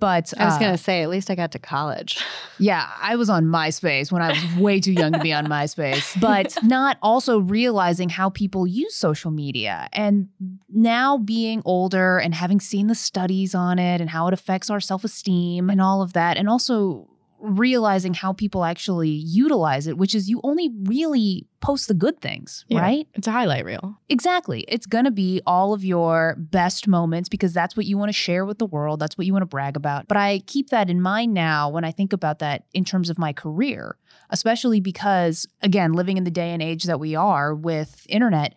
But 0.00 0.32
I 0.38 0.44
was 0.44 0.54
uh, 0.54 0.58
going 0.60 0.72
to 0.72 0.78
say, 0.78 1.02
at 1.02 1.08
least 1.08 1.30
I 1.30 1.34
got 1.34 1.52
to 1.52 1.58
college. 1.58 2.22
yeah, 2.58 2.88
I 3.00 3.16
was 3.16 3.28
on 3.28 3.46
MySpace 3.46 4.12
when 4.12 4.22
I 4.22 4.30
was 4.30 4.56
way 4.56 4.80
too 4.80 4.92
young 4.92 5.12
to 5.12 5.18
be 5.18 5.32
on 5.32 5.46
MySpace, 5.46 6.18
but 6.20 6.56
not 6.62 6.98
also 7.02 7.40
realizing 7.40 8.08
how 8.08 8.30
people 8.30 8.66
use 8.66 8.94
social 8.94 9.30
media. 9.30 9.88
And 9.92 10.28
now 10.68 11.18
being 11.18 11.62
older 11.64 12.18
and 12.18 12.34
having 12.34 12.60
seen 12.60 12.86
the 12.86 12.94
studies 12.94 13.54
on 13.54 13.78
it 13.78 14.00
and 14.00 14.10
how 14.10 14.28
it 14.28 14.34
affects 14.34 14.70
our 14.70 14.80
self 14.80 15.02
esteem 15.02 15.68
and 15.68 15.80
all 15.80 16.00
of 16.00 16.12
that, 16.12 16.36
and 16.36 16.48
also 16.48 17.08
realizing 17.40 18.14
how 18.14 18.32
people 18.32 18.64
actually 18.64 19.10
utilize 19.10 19.86
it, 19.86 19.96
which 19.96 20.14
is 20.14 20.28
you 20.28 20.40
only 20.44 20.70
really 20.82 21.46
post 21.60 21.88
the 21.88 21.94
good 21.94 22.20
things, 22.20 22.64
Yeah. 22.68 22.80
right? 22.80 23.08
It's 23.14 23.26
a 23.26 23.32
highlight 23.32 23.64
reel. 23.64 23.98
Exactly. 24.08 24.64
It's 24.68 24.86
going 24.86 25.04
to 25.04 25.10
be 25.10 25.40
all 25.46 25.72
of 25.72 25.84
your 25.84 26.36
best 26.38 26.86
moments 26.88 27.28
because 27.28 27.52
that's 27.52 27.76
what 27.76 27.86
you 27.86 27.96
want 27.98 28.08
to 28.08 28.12
share 28.12 28.44
with 28.44 28.58
the 28.58 28.66
world. 28.66 29.00
That's 29.00 29.16
what 29.16 29.26
you 29.26 29.32
want 29.32 29.42
to 29.42 29.46
brag 29.46 29.76
about. 29.76 30.08
But 30.08 30.16
I 30.16 30.40
keep 30.46 30.70
that 30.70 30.90
in 30.90 31.00
mind 31.00 31.34
now 31.34 31.68
when 31.68 31.84
I 31.84 31.90
think 31.92 32.12
about 32.12 32.38
that 32.40 32.64
in 32.74 32.84
terms 32.84 33.10
of 33.10 33.18
my 33.18 33.32
career, 33.32 33.96
especially 34.30 34.80
because, 34.80 35.46
again, 35.62 35.92
living 35.92 36.16
in 36.16 36.24
the 36.24 36.30
day 36.30 36.50
and 36.52 36.62
age 36.62 36.84
that 36.84 37.00
we 37.00 37.14
are 37.14 37.54
with 37.54 38.04
internet 38.08 38.54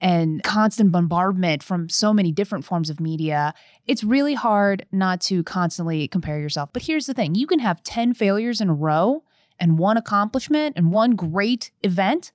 and 0.00 0.42
constant 0.42 0.92
bombardment 0.92 1.62
from 1.62 1.88
so 1.88 2.12
many 2.12 2.32
different 2.32 2.64
forms 2.64 2.88
of 2.88 3.00
media, 3.00 3.52
it's 3.86 4.02
really 4.02 4.34
hard 4.34 4.86
not 4.90 5.20
to 5.22 5.42
constantly 5.42 6.08
compare 6.08 6.40
yourself. 6.40 6.70
But 6.72 6.82
here's 6.82 7.06
the 7.06 7.14
thing 7.14 7.34
you 7.34 7.46
can 7.46 7.58
have 7.58 7.82
10 7.82 8.14
failures 8.14 8.60
in 8.60 8.70
a 8.70 8.74
row 8.74 9.24
and 9.58 9.78
one 9.78 9.96
accomplishment 9.96 10.76
and 10.76 10.90
one 10.90 11.16
great 11.16 11.70
event. 11.82 12.32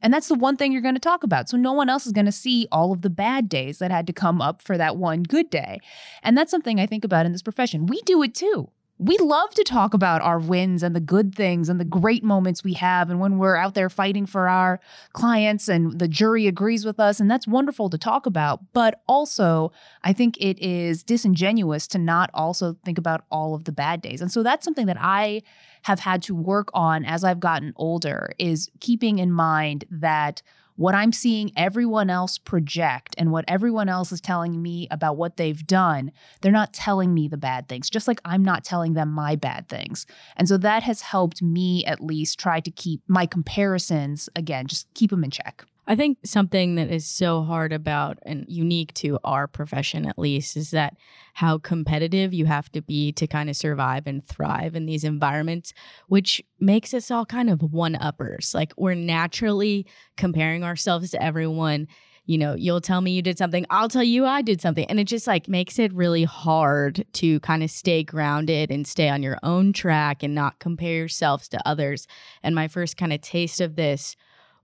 And 0.00 0.14
that's 0.14 0.28
the 0.28 0.36
one 0.36 0.56
thing 0.56 0.70
you're 0.70 0.80
going 0.80 0.94
to 0.94 1.00
talk 1.00 1.24
about. 1.24 1.48
So 1.48 1.56
no 1.56 1.72
one 1.72 1.90
else 1.90 2.06
is 2.06 2.12
going 2.12 2.26
to 2.26 2.32
see 2.32 2.68
all 2.70 2.92
of 2.92 3.02
the 3.02 3.10
bad 3.10 3.48
days 3.48 3.78
that 3.78 3.90
had 3.90 4.06
to 4.06 4.12
come 4.12 4.40
up 4.40 4.62
for 4.62 4.78
that 4.78 4.96
one 4.96 5.24
good 5.24 5.50
day. 5.50 5.80
And 6.22 6.38
that's 6.38 6.52
something 6.52 6.78
I 6.78 6.86
think 6.86 7.04
about 7.04 7.26
in 7.26 7.32
this 7.32 7.42
profession. 7.42 7.86
We 7.86 8.00
do 8.02 8.22
it 8.22 8.32
too. 8.32 8.70
We 9.00 9.16
love 9.18 9.54
to 9.54 9.62
talk 9.62 9.94
about 9.94 10.22
our 10.22 10.40
wins 10.40 10.82
and 10.82 10.94
the 10.94 11.00
good 11.00 11.32
things 11.34 11.68
and 11.68 11.78
the 11.78 11.84
great 11.84 12.24
moments 12.24 12.64
we 12.64 12.72
have. 12.74 13.10
And 13.10 13.20
when 13.20 13.38
we're 13.38 13.54
out 13.54 13.74
there 13.74 13.88
fighting 13.88 14.26
for 14.26 14.48
our 14.48 14.80
clients 15.12 15.68
and 15.68 16.00
the 16.00 16.08
jury 16.08 16.48
agrees 16.48 16.84
with 16.84 16.98
us, 16.98 17.20
and 17.20 17.30
that's 17.30 17.46
wonderful 17.46 17.90
to 17.90 17.98
talk 17.98 18.26
about. 18.26 18.60
But 18.72 19.00
also, 19.06 19.70
I 20.02 20.12
think 20.12 20.36
it 20.38 20.58
is 20.58 21.04
disingenuous 21.04 21.86
to 21.88 21.98
not 21.98 22.30
also 22.34 22.76
think 22.84 22.98
about 22.98 23.24
all 23.30 23.54
of 23.54 23.64
the 23.64 23.72
bad 23.72 24.02
days. 24.02 24.20
And 24.20 24.32
so 24.32 24.42
that's 24.42 24.64
something 24.64 24.86
that 24.86 24.98
I 25.00 25.42
have 25.82 26.00
had 26.00 26.22
to 26.24 26.34
work 26.34 26.68
on 26.74 27.04
as 27.04 27.22
I've 27.22 27.40
gotten 27.40 27.72
older 27.76 28.32
is 28.38 28.68
keeping 28.80 29.20
in 29.20 29.30
mind 29.30 29.84
that 29.90 30.42
what 30.78 30.94
I'm 30.94 31.10
seeing 31.12 31.50
everyone 31.56 32.08
else 32.08 32.38
project 32.38 33.16
and 33.18 33.32
what 33.32 33.44
everyone 33.48 33.88
else 33.88 34.12
is 34.12 34.20
telling 34.20 34.62
me 34.62 34.86
about 34.92 35.16
what 35.16 35.36
they've 35.36 35.66
done, 35.66 36.12
they're 36.40 36.52
not 36.52 36.72
telling 36.72 37.12
me 37.12 37.26
the 37.26 37.36
bad 37.36 37.68
things, 37.68 37.90
just 37.90 38.06
like 38.06 38.20
I'm 38.24 38.44
not 38.44 38.62
telling 38.62 38.94
them 38.94 39.10
my 39.10 39.34
bad 39.34 39.68
things. 39.68 40.06
And 40.36 40.48
so 40.48 40.56
that 40.58 40.84
has 40.84 41.00
helped 41.00 41.42
me 41.42 41.84
at 41.84 42.00
least 42.00 42.38
try 42.38 42.60
to 42.60 42.70
keep 42.70 43.02
my 43.08 43.26
comparisons, 43.26 44.28
again, 44.36 44.68
just 44.68 44.86
keep 44.94 45.10
them 45.10 45.24
in 45.24 45.32
check. 45.32 45.64
I 45.90 45.96
think 45.96 46.18
something 46.22 46.74
that 46.74 46.90
is 46.90 47.06
so 47.06 47.42
hard 47.42 47.72
about 47.72 48.18
and 48.26 48.44
unique 48.46 48.92
to 48.94 49.18
our 49.24 49.48
profession, 49.48 50.04
at 50.04 50.18
least, 50.18 50.54
is 50.54 50.70
that 50.72 50.98
how 51.32 51.56
competitive 51.56 52.34
you 52.34 52.44
have 52.44 52.70
to 52.72 52.82
be 52.82 53.10
to 53.12 53.26
kind 53.26 53.48
of 53.48 53.56
survive 53.56 54.06
and 54.06 54.22
thrive 54.22 54.76
in 54.76 54.84
these 54.84 55.02
environments, 55.02 55.72
which 56.06 56.42
makes 56.60 56.92
us 56.92 57.10
all 57.10 57.24
kind 57.24 57.48
of 57.48 57.62
one 57.62 57.96
uppers. 57.96 58.52
Like 58.54 58.74
we're 58.76 58.92
naturally 58.92 59.86
comparing 60.18 60.62
ourselves 60.62 61.10
to 61.12 61.22
everyone. 61.22 61.88
You 62.26 62.36
know, 62.36 62.54
you'll 62.54 62.82
tell 62.82 63.00
me 63.00 63.12
you 63.12 63.22
did 63.22 63.38
something, 63.38 63.64
I'll 63.70 63.88
tell 63.88 64.02
you 64.02 64.26
I 64.26 64.42
did 64.42 64.60
something. 64.60 64.84
And 64.90 65.00
it 65.00 65.04
just 65.04 65.26
like 65.26 65.48
makes 65.48 65.78
it 65.78 65.90
really 65.94 66.24
hard 66.24 67.06
to 67.14 67.40
kind 67.40 67.62
of 67.62 67.70
stay 67.70 68.04
grounded 68.04 68.70
and 68.70 68.86
stay 68.86 69.08
on 69.08 69.22
your 69.22 69.38
own 69.42 69.72
track 69.72 70.22
and 70.22 70.34
not 70.34 70.58
compare 70.58 70.96
yourselves 70.96 71.48
to 71.48 71.66
others. 71.66 72.06
And 72.42 72.54
my 72.54 72.68
first 72.68 72.98
kind 72.98 73.14
of 73.14 73.22
taste 73.22 73.62
of 73.62 73.76
this 73.76 74.16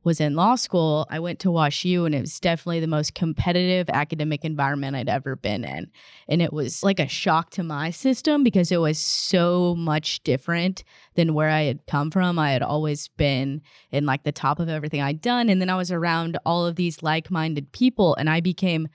was 0.05 0.21
in 0.21 0.37
law 0.37 0.55
school, 0.55 1.07
I 1.11 1.19
went 1.19 1.39
to 1.41 1.51
Wash 1.51 1.85
U 1.85 2.05
and 2.05 2.15
it 2.15 2.21
was 2.21 2.39
definitely 2.39 2.81
the 2.81 2.87
most 2.87 3.15
competitive 3.15 3.89
academic 3.89 4.45
environment 4.45 4.97
I'd 4.97 5.09
ever 5.09 5.35
been 5.35 5.65
in. 5.65 5.91
And 6.29 6.43
it 6.43 6.53
was 6.53 6.83
like 6.83 7.01
a 7.01 7.09
shock 7.09 7.51
to 7.51 7.63
my 7.63 7.91
system 7.91 8.45
because 8.45 8.71
it 8.71 8.81
was 8.81 8.99
so 8.99 9.75
much 9.77 10.23
different 10.23 10.85
than 11.15 11.35
where 11.35 11.49
I 11.49 11.63
had 11.63 11.87
come 11.87 12.11
from. 12.11 12.39
I 12.39 12.53
had 12.53 12.63
always 12.63 13.09
been 13.09 13.63
in 13.91 14.05
like 14.05 14.25
the 14.25 14.33
top 14.33 14.61
of 14.61 14.69
everything 14.69 15.01
I'd 15.01 15.23
done. 15.23 15.49
And 15.49 15.61
then 15.61 15.71
I 15.71 15.77
was 15.77 15.91
around 15.91 16.39
all 16.45 16.67
of 16.67 16.77
these 16.77 17.03
like 17.03 17.31
minded 17.31 17.73
people 17.73 18.15
and 18.17 18.29
I 18.29 18.41
became 18.41 18.89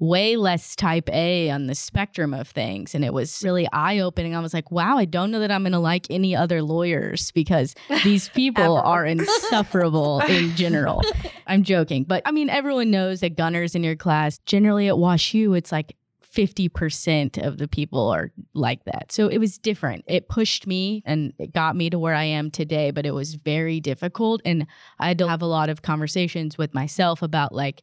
way 0.00 0.34
less 0.36 0.74
type 0.74 1.08
A 1.12 1.50
on 1.50 1.66
the 1.66 1.74
spectrum 1.74 2.32
of 2.32 2.48
things. 2.48 2.94
And 2.94 3.04
it 3.04 3.12
was 3.12 3.42
really 3.44 3.68
eye 3.72 3.98
opening. 3.98 4.34
I 4.34 4.40
was 4.40 4.54
like, 4.54 4.70
wow, 4.70 4.96
I 4.96 5.04
don't 5.04 5.30
know 5.30 5.40
that 5.40 5.52
I'm 5.52 5.62
going 5.62 5.72
to 5.72 5.78
like 5.78 6.06
any 6.08 6.34
other 6.34 6.62
lawyers 6.62 7.30
because 7.32 7.74
these 8.02 8.28
people 8.34 8.78
are 8.78 9.04
insufferable 9.04 10.20
in 10.28 10.56
general. 10.56 11.02
I'm 11.46 11.62
joking. 11.62 12.04
But 12.04 12.22
I 12.24 12.32
mean, 12.32 12.48
everyone 12.48 12.90
knows 12.90 13.20
that 13.20 13.36
gunners 13.36 13.74
in 13.74 13.84
your 13.84 13.94
class, 13.94 14.38
generally 14.46 14.88
at 14.88 14.96
Wash 14.96 15.34
U, 15.34 15.52
it's 15.52 15.70
like 15.70 15.94
50% 16.34 17.44
of 17.44 17.58
the 17.58 17.68
people 17.68 18.08
are 18.08 18.32
like 18.54 18.84
that. 18.84 19.12
So 19.12 19.28
it 19.28 19.38
was 19.38 19.58
different. 19.58 20.04
It 20.06 20.28
pushed 20.28 20.66
me 20.66 21.02
and 21.04 21.34
it 21.38 21.52
got 21.52 21.76
me 21.76 21.90
to 21.90 21.98
where 21.98 22.14
I 22.14 22.24
am 22.24 22.50
today, 22.50 22.90
but 22.90 23.04
it 23.04 23.12
was 23.12 23.34
very 23.34 23.80
difficult. 23.80 24.40
And 24.46 24.66
I 24.98 25.08
had 25.08 25.18
to 25.18 25.28
have 25.28 25.42
a 25.42 25.46
lot 25.46 25.68
of 25.68 25.82
conversations 25.82 26.56
with 26.56 26.72
myself 26.72 27.20
about 27.20 27.54
like, 27.54 27.82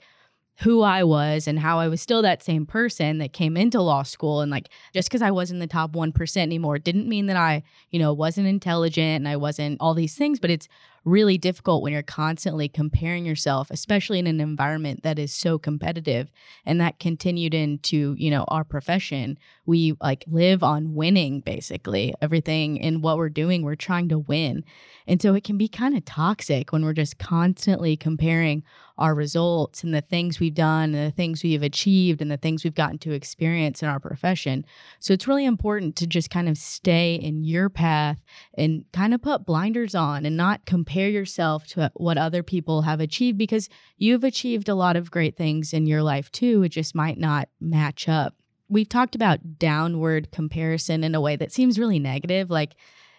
who 0.61 0.81
I 0.81 1.03
was 1.03 1.47
and 1.47 1.59
how 1.59 1.79
I 1.79 1.87
was 1.87 2.01
still 2.01 2.21
that 2.23 2.41
same 2.41 2.65
person 2.65 3.19
that 3.19 3.31
came 3.31 3.55
into 3.55 3.79
law 3.79 4.03
school. 4.03 4.41
And 4.41 4.51
like, 4.51 4.69
just 4.93 5.07
because 5.07 5.21
I 5.21 5.29
wasn't 5.29 5.59
the 5.59 5.67
top 5.67 5.91
1% 5.91 6.37
anymore 6.37 6.79
didn't 6.79 7.07
mean 7.07 7.27
that 7.27 7.37
I, 7.37 7.63
you 7.91 7.99
know, 7.99 8.11
wasn't 8.11 8.47
intelligent 8.47 9.17
and 9.17 9.27
I 9.27 9.35
wasn't 9.35 9.77
all 9.79 9.93
these 9.93 10.15
things. 10.15 10.39
But 10.39 10.49
it's 10.49 10.67
really 11.07 11.37
difficult 11.37 11.81
when 11.81 11.93
you're 11.93 12.03
constantly 12.03 12.67
comparing 12.67 13.25
yourself, 13.25 13.71
especially 13.71 14.19
in 14.19 14.27
an 14.27 14.41
environment 14.41 15.03
that 15.03 15.17
is 15.17 15.33
so 15.33 15.57
competitive. 15.57 16.29
And 16.65 16.81
that 16.81 16.99
continued 16.99 17.53
into, 17.53 18.13
you 18.17 18.29
know, 18.29 18.43
our 18.49 18.63
profession. 18.63 19.37
We 19.65 19.93
like 20.01 20.25
live 20.27 20.63
on 20.63 20.93
winning 20.93 21.39
basically. 21.39 22.13
Everything 22.21 22.77
in 22.77 23.01
what 23.01 23.17
we're 23.17 23.29
doing, 23.29 23.61
we're 23.61 23.75
trying 23.75 24.09
to 24.09 24.19
win. 24.19 24.63
And 25.07 25.21
so 25.21 25.33
it 25.33 25.45
can 25.45 25.57
be 25.57 25.69
kind 25.69 25.95
of 25.95 26.03
toxic 26.03 26.73
when 26.73 26.83
we're 26.83 26.93
just 26.93 27.17
constantly 27.17 27.95
comparing 27.95 28.63
our 28.97 29.13
results 29.13 29.83
and 29.83 29.93
the 29.93 30.01
things 30.01 30.39
we've 30.39 30.55
done 30.55 30.95
and 30.95 31.07
the 31.07 31.15
things 31.15 31.43
we've 31.43 31.61
achieved 31.61 32.21
and 32.21 32.31
the 32.31 32.37
things 32.37 32.63
we've 32.63 32.73
gotten 32.73 32.97
to 32.97 33.11
experience 33.11 33.83
in 33.83 33.87
our 33.87 33.99
profession. 33.99 34.65
So 34.99 35.13
it's 35.13 35.27
really 35.27 35.45
important 35.45 35.95
to 35.97 36.07
just 36.07 36.29
kind 36.29 36.49
of 36.49 36.57
stay 36.57 37.15
in 37.15 37.43
your 37.43 37.69
path 37.69 38.19
and 38.57 38.85
kind 38.91 39.13
of 39.13 39.21
put 39.21 39.45
blinders 39.45 39.93
on 39.93 40.25
and 40.25 40.35
not 40.35 40.65
compare 40.65 40.96
yourself 41.05 41.67
to 41.67 41.83
uh, 41.83 41.89
what 41.93 42.17
other 42.17 42.41
people 42.41 42.81
have 42.83 42.99
achieved 42.99 43.37
because 43.37 43.69
you've 43.97 44.23
achieved 44.23 44.69
a 44.69 44.75
lot 44.75 44.95
of 44.95 45.11
great 45.11 45.37
things 45.37 45.73
in 45.73 45.85
your 45.85 46.01
life 46.01 46.31
too. 46.31 46.63
It 46.63 46.69
just 46.69 46.95
might 46.95 47.19
not 47.19 47.49
match 47.59 48.09
up. 48.09 48.33
we've 48.69 48.89
talked 48.89 49.15
about 49.15 49.59
downward 49.59 50.31
comparison 50.31 51.03
in 51.03 51.15
a 51.15 51.21
way 51.21 51.35
that 51.35 51.51
seems 51.51 51.79
really 51.79 51.99
negative. 51.99 52.49
Like, 52.49 52.75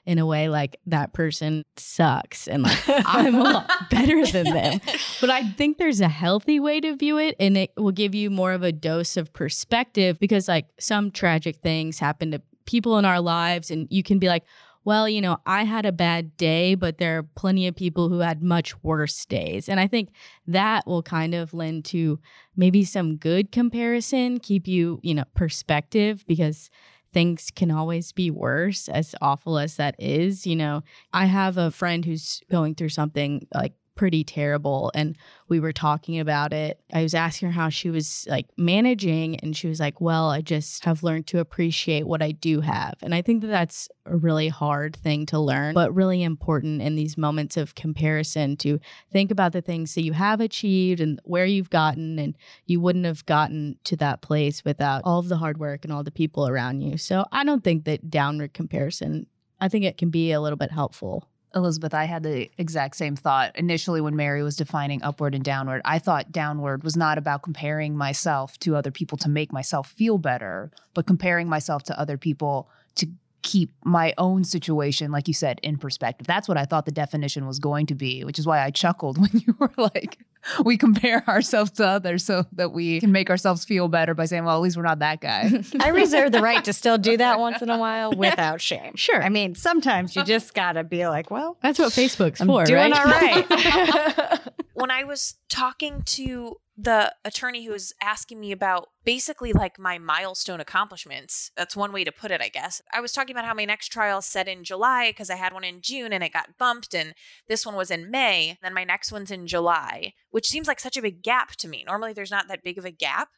in 0.09 0.19
a 0.19 0.25
way 0.25 0.49
like 0.49 0.81
that 0.87 1.13
person 1.13 1.63
sucks 1.77 2.49
and 2.49 2.63
like 2.63 2.79
I'm 2.89 3.35
a 3.35 3.43
lot 3.43 3.71
better 3.91 4.25
than 4.25 4.45
them. 4.45 4.81
But 5.21 5.29
I 5.29 5.47
think 5.51 5.77
there's 5.77 6.01
a 6.01 6.09
healthy 6.09 6.59
way 6.59 6.81
to 6.81 6.97
view 6.97 7.19
it 7.19 7.37
and 7.39 7.59
it 7.59 7.73
will 7.77 7.93
give 7.93 8.15
you 8.15 8.31
more 8.31 8.53
of 8.53 8.63
a 8.63 8.73
dose 8.73 9.19
of 9.19 9.35
perspective 9.35 10.19
because 10.19 10.49
like 10.49 10.65
some 10.81 11.11
tragic 11.11 11.57
things 11.57 11.99
happen 11.99 12.31
to 12.31 12.41
people 12.65 12.97
in 12.97 13.05
our 13.05 13.21
lives 13.21 13.71
and 13.71 13.87
you 13.91 14.03
can 14.03 14.19
be 14.19 14.29
like, 14.29 14.45
well, 14.85 15.09
you 15.09 15.21
know, 15.21 15.39
I 15.45 15.65
had 15.65 15.85
a 15.85 15.93
bad 15.93 16.37
day, 16.37 16.75
but 16.75 16.99
there 16.99 17.19
are 17.19 17.23
plenty 17.23 17.67
of 17.67 17.77
people 17.77 18.09
who 18.09 18.21
had 18.21 18.43
much 18.43 18.83
worse 18.83 19.25
days. 19.27 19.69
And 19.69 19.79
I 19.79 19.87
think 19.87 20.11
that 20.47 20.87
will 20.87 21.03
kind 21.03 21.35
of 21.35 21.53
lend 21.53 21.85
to 21.87 22.19
maybe 22.57 22.85
some 22.85 23.17
good 23.17 23.53
comparison, 23.53 24.41
keep 24.41 24.67
you, 24.67 25.01
you 25.03 25.15
know, 25.15 25.25
perspective 25.35 26.25
because 26.27 26.71
things 27.13 27.51
can 27.55 27.71
always 27.71 28.13
be 28.13 28.31
worse, 28.31 28.89
as 28.89 29.15
awful 29.21 29.59
as 29.59 29.77
that 29.77 29.95
is. 29.99 30.47
You 30.47 30.57
know, 30.57 30.83
I 31.13 31.27
have 31.27 31.57
a 31.57 31.71
friend 31.71 32.05
who's 32.05 32.43
going 32.51 32.75
through 32.75 32.91
something 32.91 33.47
like 33.55 33.75
pretty 33.99 34.23
terrible 34.23 34.93
and 34.95 35.17
we 35.49 35.59
were 35.59 35.73
talking 35.73 36.21
about 36.21 36.53
it. 36.53 36.81
I 36.93 37.03
was 37.03 37.15
asking 37.15 37.49
her 37.49 37.53
how 37.53 37.69
she 37.69 37.91
was 37.91 38.27
like 38.31 38.47
managing 38.57 39.37
and 39.41 39.57
she 39.57 39.67
was 39.67 39.81
like, 39.81 40.01
"Well, 40.01 40.31
I 40.31 40.41
just 40.41 40.85
have 40.85 41.03
learned 41.03 41.27
to 41.29 41.41
appreciate 41.41 42.07
what 42.07 42.23
I 42.23 42.31
do 42.31 42.61
have." 42.61 42.95
And 43.03 43.13
I 43.13 43.23
think 43.23 43.41
that 43.43 43.49
that's 43.49 43.89
a 44.07 44.17
really 44.17 44.49
hard 44.49 44.97
thing 44.97 45.27
to 45.27 45.41
learn, 45.41 45.75
but 45.75 45.93
really 45.95 46.23
important 46.23 46.81
in 46.81 46.95
these 46.95 47.19
moments 47.19 47.57
of 47.57 47.75
comparison 47.75 48.57
to 48.59 48.79
think 49.11 49.33
about 49.33 49.53
the 49.53 49.63
things 49.63 49.95
that 49.97 50.05
you 50.05 50.13
have 50.13 50.41
achieved 50.41 51.01
and 51.01 51.21
where 51.25 51.47
you've 51.47 51.71
gotten 51.71 52.21
and 52.21 52.37
you 52.67 52.81
wouldn't 52.81 53.05
have 53.05 53.27
gotten 53.27 53.79
to 53.85 53.97
that 53.97 54.23
place 54.23 54.65
without 54.65 55.03
all 55.05 55.19
of 55.19 55.29
the 55.29 55.39
hard 55.39 55.59
work 55.59 55.85
and 55.85 55.93
all 55.93 56.05
the 56.05 56.13
people 56.13 56.47
around 56.47 56.83
you. 56.83 56.97
So, 56.97 57.25
I 57.33 57.43
don't 57.43 57.65
think 57.65 57.85
that 57.85 58.11
downward 58.11 58.55
comparison 58.55 59.27
I 59.61 59.69
think 59.69 59.85
it 59.85 59.97
can 59.97 60.11
be 60.11 60.33
a 60.33 60.41
little 60.41 60.57
bit 60.57 60.71
helpful. 60.71 61.29
Elizabeth, 61.55 61.95
I 61.95 62.05
had 62.05 62.23
the 62.23 62.51
exact 62.59 62.97
same 62.97 63.17
thought 63.17 63.57
initially 63.57 64.01
when 64.01 64.17
Mary 64.17 64.43
was 64.43 64.57
defining 64.57 65.03
upward 65.03 65.35
and 65.35 65.45
downward. 65.45 65.81
I 65.85 65.99
thought 65.99 66.31
downward 66.31 66.85
was 66.85 66.97
not 66.97 67.19
about 67.19 67.43
comparing 67.43 67.97
myself 67.97 68.59
to 68.61 68.77
other 68.77 68.91
people 68.91 69.17
to 69.19 69.29
make 69.29 69.53
myself 69.53 69.89
feel 69.91 70.19
better, 70.19 70.71
but 70.95 71.07
comparing 71.07 71.49
myself 71.49 71.83
to 71.85 71.99
other 71.99 72.19
people 72.19 72.69
to 72.97 73.07
keep 73.43 73.73
my 73.85 74.13
own 74.19 74.45
situation, 74.45 75.11
like 75.11 75.27
you 75.27 75.35
said, 75.35 75.59
in 75.63 75.79
perspective. 75.79 76.27
That's 76.27 76.49
what 76.49 76.59
I 76.59 76.65
thought 76.65 76.85
the 76.85 76.93
definition 76.93 77.47
was 77.47 77.59
going 77.59 77.87
to 77.87 77.95
be, 77.95 78.25
which 78.25 78.39
is 78.39 78.47
why 78.47 78.61
I 78.61 78.71
chuckled 78.71 79.19
when 79.21 79.31
you 79.33 79.57
were 79.59 79.73
like, 79.77 80.19
we 80.65 80.77
compare 80.77 81.29
ourselves 81.29 81.71
to 81.73 81.87
others 81.87 82.25
so 82.25 82.47
that 82.53 82.73
we 82.73 83.01
can 83.01 83.13
make 83.13 83.31
ourselves 83.31 83.65
feel 83.65 83.89
better 83.89 84.15
by 84.15 84.25
saying, 84.25 84.45
well, 84.45 84.57
at 84.57 84.63
least 84.63 84.77
we're 84.77 84.83
not 84.83 85.01
that 85.01 85.21
guy. 85.21 85.51
I 85.81 85.89
reserve 85.89 86.33
the 86.33 86.41
right 86.41 86.65
to 86.65 86.73
still 86.73 86.99
do 86.99 87.17
that 87.17 87.39
once 87.39 87.63
in 87.63 87.71
a 87.71 87.79
while 87.79 88.13
without 88.17 88.61
shame. 88.61 88.97
Sure. 88.97 89.23
I 89.23 89.29
mean, 89.29 89.55
sometimes 89.55 90.17
you 90.17 90.25
just 90.25 90.55
got 90.55 90.73
to 90.73 90.85
be 90.85 91.07
like, 91.07 91.31
well, 91.31 91.57
that's 91.63 91.79
what 91.79 91.93
Facebook's 91.93 92.39
for. 92.39 92.43
I'm 92.43 92.49
for, 92.49 92.65
doing 92.65 92.91
right? 92.93 93.47
all 93.51 94.31
right. 94.39 94.41
When 94.79 94.91
I 94.91 95.05
was 95.05 95.37
talking 95.49 96.03
to 96.07 96.57
the 96.81 97.13
attorney 97.25 97.65
who 97.65 97.73
was 97.73 97.93
asking 98.01 98.39
me 98.39 98.53
about 98.53 98.91
basically 99.05 99.53
like 99.53 99.81
my 99.81 99.99
milestone 99.99 100.61
accomplishments. 100.61 101.51
That's 101.57 101.75
one 101.75 101.93
way 101.93 102.05
to 102.05 102.13
put 102.13 102.31
it, 102.31 102.41
I 102.41 102.49
guess. 102.49 102.81
I 102.95 103.01
was 103.01 103.11
talking 103.11 103.35
about 103.35 103.45
how 103.45 103.55
my 103.55 103.65
next 103.65 103.89
trial 103.89 104.23
set 104.23 104.47
in 104.47 104.63
July 104.63 105.11
because 105.11 105.29
I 105.29 105.35
had 105.35 105.53
one 105.53 105.65
in 105.65 105.81
June 105.83 106.13
and 106.13 106.23
it 106.23 106.33
got 106.33 106.57
bumped, 106.57 106.95
and 106.95 107.15
this 107.49 107.67
one 107.67 107.75
was 107.75 107.91
in 107.91 108.13
May. 108.13 108.59
Then 108.63 108.73
my 108.73 108.85
next 108.85 109.11
one's 109.11 109.33
in 109.33 109.49
July, 109.49 110.13
which 110.31 110.47
seems 110.47 110.69
like 110.69 110.79
such 110.79 110.97
a 110.97 111.03
big 111.03 111.23
gap 111.23 111.57
to 111.57 111.69
me. 111.69 111.83
Normally, 111.85 112.13
there's 112.13 112.31
not 112.31 112.47
that 112.47 112.63
big 112.63 112.79
of 112.79 112.85
a 112.85 112.93
gap. 112.93 113.31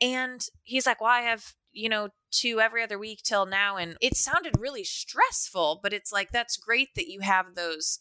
And 0.00 0.40
he's 0.62 0.86
like, 0.86 1.02
Well, 1.02 1.10
I 1.10 1.20
have, 1.20 1.52
you 1.72 1.90
know, 1.90 2.08
two 2.30 2.60
every 2.60 2.82
other 2.82 2.98
week 2.98 3.20
till 3.22 3.44
now. 3.44 3.76
And 3.76 3.96
it 4.00 4.16
sounded 4.16 4.58
really 4.58 4.84
stressful, 4.84 5.80
but 5.82 5.92
it's 5.92 6.12
like, 6.12 6.30
that's 6.32 6.56
great 6.56 6.88
that 6.96 7.08
you 7.08 7.20
have 7.20 7.54
those 7.54 7.98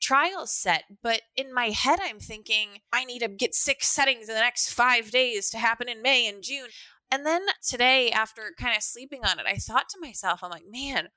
trials 0.00 0.52
set, 0.52 0.84
but 1.02 1.22
in 1.36 1.52
my 1.52 1.66
head, 1.66 1.98
I'm 2.02 2.18
thinking 2.18 2.78
I 2.92 3.04
need 3.04 3.20
to 3.20 3.28
get 3.28 3.54
six 3.54 3.86
settings 3.88 4.28
in 4.28 4.34
the 4.34 4.40
next 4.40 4.72
five 4.72 5.10
days 5.10 5.50
to 5.50 5.58
happen 5.58 5.88
in 5.88 6.02
May 6.02 6.26
and 6.28 6.42
June. 6.42 6.68
And 7.10 7.26
then 7.26 7.42
today, 7.66 8.10
after 8.10 8.52
kind 8.58 8.76
of 8.76 8.82
sleeping 8.82 9.20
on 9.24 9.38
it, 9.38 9.46
I 9.46 9.56
thought 9.56 9.88
to 9.90 10.00
myself, 10.00 10.40
I'm 10.42 10.50
like, 10.50 10.64
man, 10.70 11.08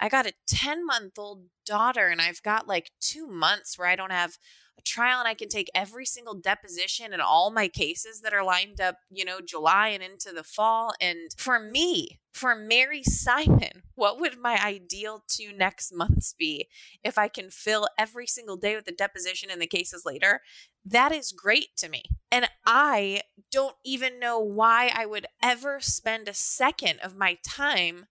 I 0.00 0.08
got 0.08 0.26
a 0.26 0.34
10 0.46 0.84
month 0.84 1.18
old 1.18 1.44
daughter, 1.64 2.08
and 2.08 2.20
I've 2.20 2.42
got 2.42 2.68
like 2.68 2.90
two 3.00 3.26
months 3.26 3.78
where 3.78 3.88
I 3.88 3.96
don't 3.96 4.12
have 4.12 4.36
a 4.78 4.82
trial 4.82 5.20
and 5.20 5.28
I 5.28 5.34
can 5.34 5.48
take 5.48 5.70
every 5.74 6.04
single 6.04 6.34
deposition 6.34 7.12
and 7.12 7.22
all 7.22 7.50
my 7.50 7.68
cases 7.68 8.20
that 8.20 8.34
are 8.34 8.44
lined 8.44 8.80
up, 8.80 8.98
you 9.10 9.24
know, 9.24 9.40
July 9.40 9.88
and 9.88 10.02
into 10.02 10.32
the 10.32 10.42
fall. 10.42 10.92
And 11.00 11.30
for 11.36 11.58
me, 11.58 12.18
for 12.32 12.56
Mary 12.56 13.02
Simon, 13.04 13.82
what 13.94 14.18
would 14.18 14.38
my 14.38 14.58
ideal 14.62 15.22
two 15.28 15.52
next 15.52 15.94
months 15.94 16.34
be 16.36 16.68
if 17.04 17.16
I 17.16 17.28
can 17.28 17.50
fill 17.50 17.86
every 17.96 18.26
single 18.26 18.56
day 18.56 18.74
with 18.74 18.84
the 18.84 18.92
deposition 18.92 19.50
and 19.50 19.62
the 19.62 19.66
cases 19.66 20.02
later? 20.04 20.40
That 20.84 21.12
is 21.12 21.32
great 21.32 21.76
to 21.78 21.88
me. 21.88 22.02
And 22.30 22.48
I 22.66 23.22
don't 23.52 23.76
even 23.84 24.18
know 24.18 24.40
why 24.40 24.90
I 24.92 25.06
would 25.06 25.26
ever 25.42 25.78
spend 25.80 26.28
a 26.28 26.34
second 26.34 26.98
of 27.00 27.16
my 27.16 27.38
time 27.46 28.06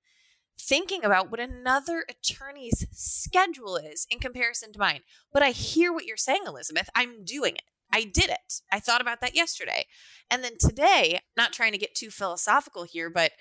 thinking 0.59 1.03
about 1.03 1.29
what 1.29 1.39
another 1.39 2.05
attorney's 2.09 2.85
schedule 2.91 3.75
is 3.75 4.07
in 4.09 4.19
comparison 4.19 4.71
to 4.73 4.79
mine. 4.79 5.01
But 5.31 5.43
I 5.43 5.51
hear 5.51 5.91
what 5.91 6.05
you're 6.05 6.17
saying, 6.17 6.43
Elizabeth. 6.45 6.89
I'm 6.95 7.25
doing 7.25 7.55
it. 7.55 7.63
I 7.91 8.03
did 8.03 8.29
it. 8.29 8.61
I 8.71 8.79
thought 8.79 9.01
about 9.01 9.21
that 9.21 9.35
yesterday. 9.35 9.85
And 10.31 10.43
then 10.43 10.53
today, 10.59 11.19
not 11.37 11.53
trying 11.53 11.73
to 11.73 11.77
get 11.77 11.93
too 11.93 12.09
philosophical 12.09 12.83
here, 12.83 13.09
but 13.09 13.33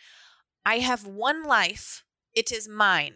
I 0.67 0.79
have 0.79 1.07
one 1.07 1.43
life. 1.43 2.05
It 2.35 2.53
is 2.53 2.69
mine. 2.69 3.15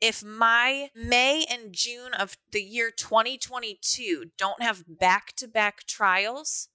If 0.00 0.24
my 0.24 0.88
May 0.94 1.44
and 1.48 1.72
June 1.72 2.14
of 2.14 2.36
the 2.52 2.62
year 2.62 2.90
2022 2.90 4.30
don't 4.38 4.62
have 4.62 4.84
back 4.88 5.34
to 5.36 5.46
back 5.46 5.86
trials, 5.86 6.68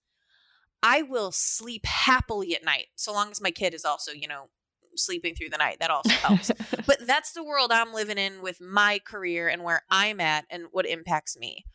I 0.83 1.01
will 1.01 1.31
sleep 1.31 1.85
happily 1.85 2.55
at 2.55 2.63
night, 2.63 2.87
so 2.95 3.11
long 3.11 3.31
as 3.31 3.41
my 3.41 3.49
kid 3.49 3.73
is 3.73 3.83
also, 3.83 4.11
you 4.11 4.27
know, 4.27 4.49
sleeping 4.97 5.35
through 5.35 5.49
the 5.49 5.57
night. 5.57 5.77
That 5.79 5.91
also 5.91 6.09
helps. 6.13 6.51
but 6.85 7.05
that's 7.05 7.31
the 7.33 7.43
world 7.43 7.71
I'm 7.71 7.93
living 7.93 8.17
in 8.17 8.41
with 8.41 8.61
my 8.61 8.99
career 8.99 9.47
and 9.47 9.63
where 9.63 9.83
I'm 9.89 10.19
at 10.19 10.45
and 10.49 10.65
what 10.71 10.85
impacts 10.85 11.37
me. 11.37 11.65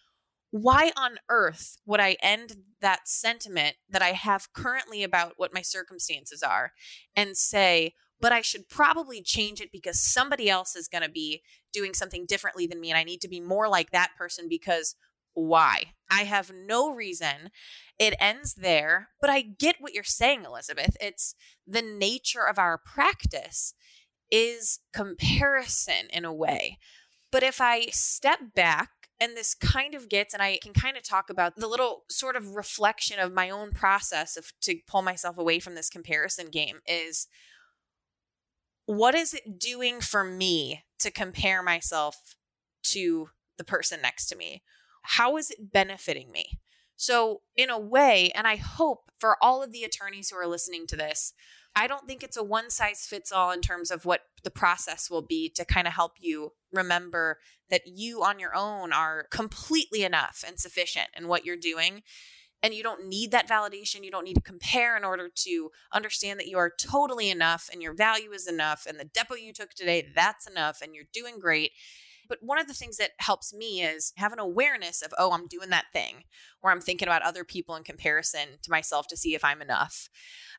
Why 0.50 0.90
on 0.96 1.18
earth 1.28 1.76
would 1.86 2.00
I 2.00 2.16
end 2.22 2.56
that 2.80 3.06
sentiment 3.06 3.76
that 3.88 4.02
I 4.02 4.12
have 4.12 4.52
currently 4.52 5.04
about 5.04 5.34
what 5.36 5.54
my 5.54 5.62
circumstances 5.62 6.42
are 6.42 6.72
and 7.14 7.36
say, 7.36 7.94
but 8.20 8.32
I 8.32 8.40
should 8.40 8.68
probably 8.68 9.22
change 9.22 9.60
it 9.60 9.70
because 9.72 10.00
somebody 10.00 10.50
else 10.50 10.74
is 10.74 10.88
going 10.88 11.04
to 11.04 11.10
be 11.10 11.42
doing 11.72 11.94
something 11.94 12.26
differently 12.26 12.66
than 12.66 12.80
me 12.80 12.90
and 12.90 12.98
I 12.98 13.04
need 13.04 13.20
to 13.20 13.28
be 13.28 13.40
more 13.40 13.68
like 13.68 13.90
that 13.90 14.10
person 14.18 14.46
because 14.48 14.96
why? 15.34 15.94
I 16.10 16.24
have 16.24 16.52
no 16.52 16.92
reason. 16.92 17.50
It 18.00 18.14
ends 18.18 18.54
there, 18.54 19.10
but 19.20 19.28
I 19.28 19.42
get 19.42 19.76
what 19.78 19.92
you're 19.92 20.04
saying, 20.04 20.46
Elizabeth. 20.46 20.96
It's 21.02 21.34
the 21.66 21.82
nature 21.82 22.48
of 22.48 22.58
our 22.58 22.78
practice 22.78 23.74
is 24.30 24.80
comparison 24.94 26.08
in 26.10 26.24
a 26.24 26.32
way. 26.32 26.78
But 27.30 27.42
if 27.42 27.60
I 27.60 27.88
step 27.90 28.54
back, 28.54 28.88
and 29.20 29.36
this 29.36 29.54
kind 29.54 29.94
of 29.94 30.08
gets, 30.08 30.32
and 30.32 30.42
I 30.42 30.58
can 30.62 30.72
kind 30.72 30.96
of 30.96 31.02
talk 31.02 31.28
about 31.28 31.56
the 31.56 31.66
little 31.66 32.04
sort 32.08 32.36
of 32.36 32.56
reflection 32.56 33.20
of 33.20 33.34
my 33.34 33.50
own 33.50 33.72
process 33.72 34.34
of 34.34 34.52
to 34.62 34.78
pull 34.88 35.02
myself 35.02 35.36
away 35.36 35.60
from 35.60 35.74
this 35.74 35.90
comparison 35.90 36.48
game 36.48 36.78
is 36.86 37.28
what 38.86 39.14
is 39.14 39.34
it 39.34 39.58
doing 39.58 40.00
for 40.00 40.24
me 40.24 40.84
to 41.00 41.10
compare 41.10 41.62
myself 41.62 42.34
to 42.84 43.28
the 43.58 43.64
person 43.64 44.00
next 44.00 44.26
to 44.28 44.36
me? 44.36 44.62
How 45.02 45.36
is 45.36 45.50
it 45.50 45.70
benefiting 45.70 46.32
me? 46.32 46.58
So, 47.00 47.40
in 47.56 47.70
a 47.70 47.78
way, 47.78 48.30
and 48.34 48.46
I 48.46 48.56
hope 48.56 49.10
for 49.18 49.38
all 49.40 49.62
of 49.62 49.72
the 49.72 49.84
attorneys 49.84 50.28
who 50.28 50.36
are 50.36 50.46
listening 50.46 50.86
to 50.88 50.96
this, 50.96 51.32
I 51.74 51.86
don't 51.86 52.06
think 52.06 52.22
it's 52.22 52.36
a 52.36 52.44
one 52.44 52.68
size 52.68 53.06
fits 53.08 53.32
all 53.32 53.52
in 53.52 53.62
terms 53.62 53.90
of 53.90 54.04
what 54.04 54.20
the 54.44 54.50
process 54.50 55.08
will 55.08 55.22
be 55.22 55.48
to 55.56 55.64
kind 55.64 55.86
of 55.86 55.94
help 55.94 56.16
you 56.20 56.52
remember 56.70 57.38
that 57.70 57.86
you 57.86 58.22
on 58.22 58.38
your 58.38 58.54
own 58.54 58.92
are 58.92 59.28
completely 59.30 60.04
enough 60.04 60.44
and 60.46 60.60
sufficient 60.60 61.08
in 61.16 61.26
what 61.26 61.46
you're 61.46 61.56
doing. 61.56 62.02
And 62.62 62.74
you 62.74 62.82
don't 62.82 63.08
need 63.08 63.30
that 63.30 63.48
validation. 63.48 64.04
You 64.04 64.10
don't 64.10 64.26
need 64.26 64.34
to 64.34 64.42
compare 64.42 64.94
in 64.94 65.02
order 65.02 65.30
to 65.34 65.70
understand 65.94 66.38
that 66.38 66.48
you 66.48 66.58
are 66.58 66.70
totally 66.78 67.30
enough 67.30 67.70
and 67.72 67.80
your 67.80 67.94
value 67.94 68.32
is 68.32 68.46
enough. 68.46 68.84
And 68.86 69.00
the 69.00 69.06
depo 69.06 69.40
you 69.40 69.54
took 69.54 69.72
today, 69.72 70.06
that's 70.14 70.46
enough. 70.46 70.82
And 70.82 70.94
you're 70.94 71.04
doing 71.14 71.38
great. 71.40 71.72
But 72.30 72.38
one 72.42 72.60
of 72.60 72.68
the 72.68 72.74
things 72.74 72.96
that 72.98 73.10
helps 73.18 73.52
me 73.52 73.82
is 73.82 74.12
have 74.16 74.32
an 74.32 74.38
awareness 74.38 75.02
of, 75.02 75.12
oh, 75.18 75.32
I'm 75.32 75.48
doing 75.48 75.68
that 75.70 75.86
thing 75.92 76.22
where 76.60 76.72
I'm 76.72 76.80
thinking 76.80 77.08
about 77.08 77.22
other 77.22 77.42
people 77.42 77.74
in 77.74 77.82
comparison 77.82 78.60
to 78.62 78.70
myself 78.70 79.08
to 79.08 79.16
see 79.16 79.34
if 79.34 79.44
I'm 79.44 79.60
enough. 79.60 80.08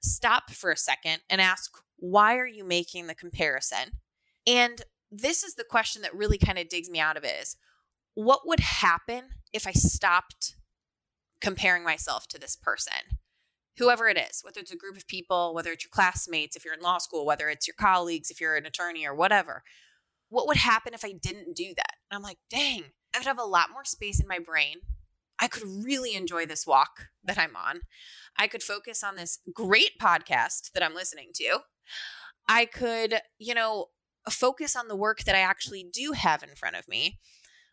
Stop 0.03 0.51
for 0.51 0.69
a 0.69 0.77
second 0.77 1.21
and 1.29 1.39
ask, 1.39 1.71
why 1.95 2.35
are 2.35 2.45
you 2.45 2.65
making 2.65 3.07
the 3.07 3.15
comparison? 3.15 3.99
And 4.45 4.81
this 5.09 5.43
is 5.43 5.55
the 5.55 5.63
question 5.63 6.01
that 6.01 6.13
really 6.13 6.37
kind 6.37 6.59
of 6.59 6.67
digs 6.67 6.89
me 6.89 6.99
out 6.99 7.15
of 7.15 7.23
it 7.23 7.39
is 7.41 7.55
what 8.15 8.41
would 8.45 8.59
happen 8.59 9.29
if 9.53 9.65
I 9.65 9.71
stopped 9.71 10.57
comparing 11.39 11.85
myself 11.85 12.27
to 12.27 12.37
this 12.37 12.57
person? 12.57 13.17
whoever 13.77 14.07
it 14.07 14.17
is, 14.17 14.41
whether 14.43 14.59
it's 14.59 14.71
a 14.71 14.77
group 14.77 14.97
of 14.97 15.07
people, 15.07 15.53
whether 15.53 15.71
it's 15.71 15.83
your 15.83 15.89
classmates, 15.91 16.55
if 16.55 16.65
you're 16.65 16.73
in 16.73 16.81
law 16.81 16.97
school, 16.97 17.25
whether 17.25 17.49
it's 17.49 17.67
your 17.67 17.75
colleagues, 17.79 18.29
if 18.29 18.39
you're 18.39 18.55
an 18.55 18.65
attorney 18.65 19.07
or 19.07 19.15
whatever, 19.15 19.63
what 20.31 20.47
would 20.47 20.57
happen 20.57 20.93
if 20.93 21.05
I 21.05 21.11
didn't 21.11 21.55
do 21.55 21.73
that? 21.75 21.93
And 22.09 22.15
I'm 22.15 22.23
like, 22.23 22.37
dang, 22.49 22.85
I 23.13 23.19
would 23.19 23.27
have 23.27 23.37
a 23.37 23.43
lot 23.43 23.69
more 23.71 23.83
space 23.83 24.19
in 24.19 24.27
my 24.27 24.39
brain. 24.39 24.77
I 25.39 25.47
could 25.47 25.67
really 25.83 26.15
enjoy 26.15 26.45
this 26.45 26.65
walk 26.65 27.09
that 27.23 27.37
I'm 27.37 27.55
on. 27.55 27.81
I 28.37 28.47
could 28.47 28.63
focus 28.63 29.03
on 29.03 29.17
this 29.17 29.39
great 29.53 29.99
podcast 30.01 30.71
that 30.73 30.83
I'm 30.83 30.95
listening 30.95 31.31
to. 31.35 31.59
I 32.47 32.65
could, 32.65 33.19
you 33.39 33.53
know, 33.53 33.87
focus 34.29 34.75
on 34.75 34.87
the 34.87 34.95
work 34.95 35.23
that 35.25 35.35
I 35.35 35.39
actually 35.39 35.85
do 35.91 36.13
have 36.13 36.43
in 36.43 36.55
front 36.55 36.77
of 36.77 36.87
me. 36.87 37.19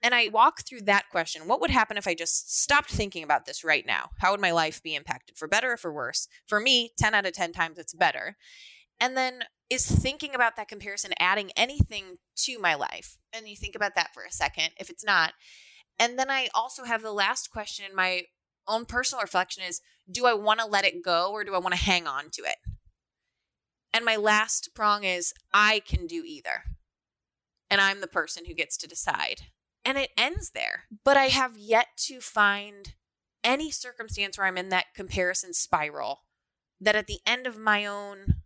And 0.03 0.14
I 0.14 0.29
walk 0.29 0.66
through 0.66 0.83
that 0.83 1.09
question 1.11 1.47
what 1.47 1.61
would 1.61 1.71
happen 1.71 1.97
if 1.97 2.09
I 2.09 2.14
just 2.14 2.61
stopped 2.61 2.90
thinking 2.90 3.23
about 3.23 3.47
this 3.47 3.62
right 3.62 3.87
now? 3.87 4.11
How 4.18 4.33
would 4.33 4.40
my 4.40 4.51
life 4.51 4.83
be 4.83 4.97
impacted 4.97 5.37
for 5.37 5.47
better 5.47 5.73
or 5.73 5.77
for 5.77 5.92
worse? 5.92 6.27
For 6.47 6.59
me, 6.59 6.90
10 6.99 7.14
out 7.14 7.27
of 7.27 7.33
10 7.33 7.53
times 7.53 7.79
it's 7.79 7.94
better. 7.94 8.37
And 9.01 9.16
then 9.16 9.44
is 9.70 9.87
thinking 9.87 10.35
about 10.35 10.57
that 10.57 10.68
comparison 10.68 11.12
adding 11.18 11.50
anything 11.57 12.18
to 12.37 12.59
my 12.59 12.74
life? 12.74 13.18
And 13.33 13.48
you 13.48 13.57
think 13.57 13.74
about 13.74 13.94
that 13.94 14.14
for 14.14 14.24
a 14.24 14.33
second. 14.33 14.70
If 14.78 14.90
it's 14.90 15.04
not, 15.04 15.33
and 15.98 16.18
then 16.18 16.31
I 16.31 16.48
also 16.54 16.85
have 16.85 17.02
the 17.02 17.12
last 17.12 17.50
question 17.50 17.85
in 17.88 17.94
my 17.94 18.22
own 18.66 18.85
personal 18.85 19.22
reflection 19.22 19.62
is 19.66 19.81
do 20.11 20.26
I 20.26 20.35
want 20.35 20.61
to 20.61 20.66
let 20.66 20.85
it 20.85 21.02
go 21.02 21.31
or 21.33 21.44
do 21.44 21.54
I 21.54 21.59
want 21.59 21.74
to 21.74 21.81
hang 21.81 22.07
on 22.07 22.31
to 22.33 22.42
it? 22.42 22.57
And 23.92 24.04
my 24.04 24.16
last 24.16 24.70
prong 24.74 25.04
is 25.04 25.33
I 25.52 25.81
can 25.81 26.07
do 26.07 26.22
either. 26.24 26.62
And 27.70 27.81
I'm 27.81 28.00
the 28.00 28.07
person 28.07 28.44
who 28.46 28.54
gets 28.54 28.76
to 28.78 28.88
decide. 28.88 29.42
And 29.85 29.98
it 29.98 30.11
ends 30.16 30.50
there. 30.50 30.85
But 31.04 31.16
I 31.16 31.26
have 31.26 31.57
yet 31.57 31.88
to 32.07 32.20
find 32.20 32.94
any 33.42 33.70
circumstance 33.70 34.37
where 34.37 34.46
I'm 34.46 34.59
in 34.59 34.68
that 34.68 34.94
comparison 34.94 35.54
spiral 35.54 36.20
that 36.81 36.96
at 36.96 37.07
the 37.07 37.20
end 37.26 37.46
of 37.46 37.59
my 37.59 37.87
own 37.87 38.38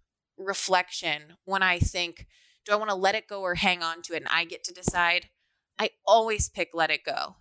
reflection, 0.45 1.35
when 1.45 1.63
I 1.63 1.79
think, 1.79 2.27
do 2.65 2.73
I 2.73 2.77
want 2.77 2.91
to 2.91 2.97
let 2.97 3.15
it 3.15 3.29
go 3.29 3.41
or 3.41 3.57
hang 3.57 3.83
on 3.83 4.03
to 4.03 4.15
it? 4.15 4.23
And 4.23 4.29
I 4.29 4.45
get 4.45 4.65
to 4.65 4.75
decide, 4.75 5.29
I 5.79 5.91
always 6.07 6.49
pick 6.49 6.71
let 6.75 6.91
it 6.91 7.05
go 7.05 7.37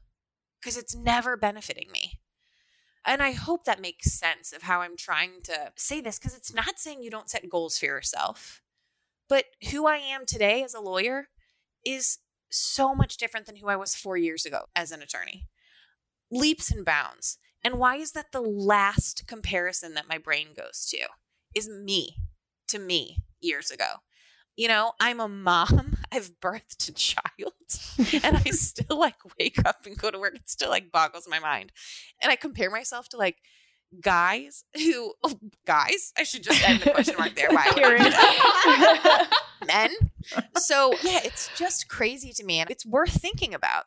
because 0.59 0.77
it's 0.77 0.95
never 0.95 1.37
benefiting 1.37 1.91
me. 1.91 2.19
And 3.05 3.21
I 3.21 3.31
hope 3.31 3.65
that 3.65 3.81
makes 3.81 4.11
sense 4.11 4.53
of 4.53 4.63
how 4.63 4.81
I'm 4.81 4.95
trying 4.95 5.41
to 5.45 5.71
say 5.75 6.01
this 6.01 6.19
because 6.19 6.35
it's 6.35 6.53
not 6.53 6.79
saying 6.79 7.01
you 7.01 7.09
don't 7.09 7.29
set 7.29 7.49
goals 7.49 7.77
for 7.77 7.85
yourself. 7.85 8.61
But 9.27 9.45
who 9.71 9.87
I 9.87 9.97
am 9.97 10.25
today 10.25 10.63
as 10.63 10.73
a 10.73 10.81
lawyer 10.81 11.29
is 11.85 12.19
so 12.49 12.93
much 12.93 13.17
different 13.17 13.45
than 13.45 13.55
who 13.55 13.67
I 13.67 13.75
was 13.75 13.95
four 13.95 14.17
years 14.17 14.45
ago 14.45 14.65
as 14.75 14.91
an 14.91 15.01
attorney. 15.01 15.47
Leaps 16.29 16.69
and 16.69 16.85
bounds. 16.85 17.37
And 17.63 17.79
why 17.79 17.95
is 17.95 18.11
that 18.11 18.31
the 18.31 18.41
last 18.41 19.27
comparison 19.27 19.93
that 19.93 20.09
my 20.09 20.17
brain 20.17 20.49
goes 20.55 20.85
to? 20.87 21.07
Is 21.55 21.69
me 21.69 22.17
to 22.69 22.79
me 22.79 23.17
years 23.41 23.71
ago. 23.71 24.01
You 24.55 24.67
know, 24.67 24.93
I'm 24.99 25.19
a 25.19 25.27
mom. 25.27 25.97
I've 26.11 26.31
birthed 26.41 26.89
a 26.89 26.93
child 26.93 27.53
and 28.23 28.37
I 28.37 28.49
still 28.51 28.99
like 28.99 29.15
wake 29.39 29.65
up 29.65 29.85
and 29.85 29.97
go 29.97 30.11
to 30.11 30.19
work. 30.19 30.35
It 30.35 30.49
still 30.49 30.69
like 30.69 30.91
boggles 30.91 31.27
my 31.27 31.39
mind. 31.39 31.71
And 32.21 32.31
I 32.31 32.35
compare 32.35 32.69
myself 32.69 33.07
to 33.09 33.17
like 33.17 33.37
guys 33.99 34.63
who, 34.75 35.13
oh, 35.23 35.39
guys, 35.65 36.13
I 36.17 36.23
should 36.23 36.43
just 36.43 36.67
end 36.67 36.81
the 36.81 36.91
question 36.91 37.15
mark 37.17 37.35
there. 37.35 37.49
Why? 37.49 39.27
Men. 39.65 39.91
So 40.57 40.93
yeah, 41.03 41.19
it's 41.23 41.49
just 41.55 41.87
crazy 41.87 42.33
to 42.33 42.43
me 42.43 42.59
and 42.59 42.69
it's 42.69 42.85
worth 42.85 43.21
thinking 43.21 43.53
about. 43.53 43.85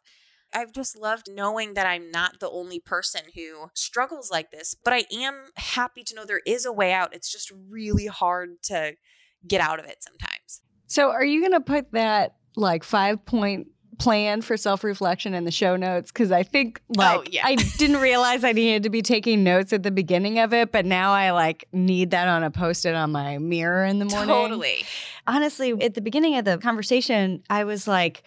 I've 0.54 0.72
just 0.72 0.96
loved 0.96 1.28
knowing 1.30 1.74
that 1.74 1.86
I'm 1.86 2.10
not 2.10 2.40
the 2.40 2.48
only 2.48 2.78
person 2.78 3.22
who 3.34 3.70
struggles 3.74 4.30
like 4.30 4.50
this, 4.50 4.74
but 4.84 4.92
I 4.92 5.04
am 5.12 5.48
happy 5.56 6.04
to 6.04 6.14
know 6.14 6.24
there 6.24 6.42
is 6.46 6.64
a 6.64 6.72
way 6.72 6.92
out. 6.92 7.14
It's 7.14 7.30
just 7.30 7.52
really 7.68 8.06
hard 8.06 8.62
to 8.64 8.94
get 9.46 9.60
out 9.60 9.80
of 9.80 9.86
it 9.86 10.02
sometimes. 10.02 10.62
So, 10.86 11.10
are 11.10 11.24
you 11.24 11.40
going 11.40 11.52
to 11.52 11.60
put 11.60 11.92
that 11.92 12.36
like 12.56 12.84
five 12.84 13.24
point 13.26 13.68
plan 13.98 14.42
for 14.42 14.56
self 14.56 14.84
reflection 14.84 15.34
in 15.34 15.44
the 15.44 15.50
show 15.50 15.76
notes? 15.76 16.12
Because 16.12 16.30
I 16.30 16.42
think 16.42 16.80
oh, 16.90 17.00
like 17.00 17.18
oh, 17.18 17.24
yeah. 17.30 17.46
I 17.46 17.54
didn't 17.78 18.00
realize 18.00 18.44
I 18.44 18.52
needed 18.52 18.84
to 18.84 18.90
be 18.90 19.02
taking 19.02 19.42
notes 19.42 19.72
at 19.72 19.82
the 19.82 19.90
beginning 19.90 20.38
of 20.38 20.54
it, 20.54 20.72
but 20.72 20.86
now 20.86 21.12
I 21.12 21.32
like 21.32 21.66
need 21.72 22.12
that 22.12 22.28
on 22.28 22.44
a 22.44 22.50
post 22.50 22.86
it 22.86 22.94
on 22.94 23.12
my 23.12 23.38
mirror 23.38 23.84
in 23.84 23.98
the 23.98 24.04
morning. 24.04 24.28
Totally. 24.28 24.84
Honestly, 25.26 25.72
at 25.82 25.94
the 25.94 26.00
beginning 26.00 26.36
of 26.36 26.44
the 26.44 26.58
conversation, 26.58 27.42
I 27.50 27.64
was 27.64 27.88
like, 27.88 28.22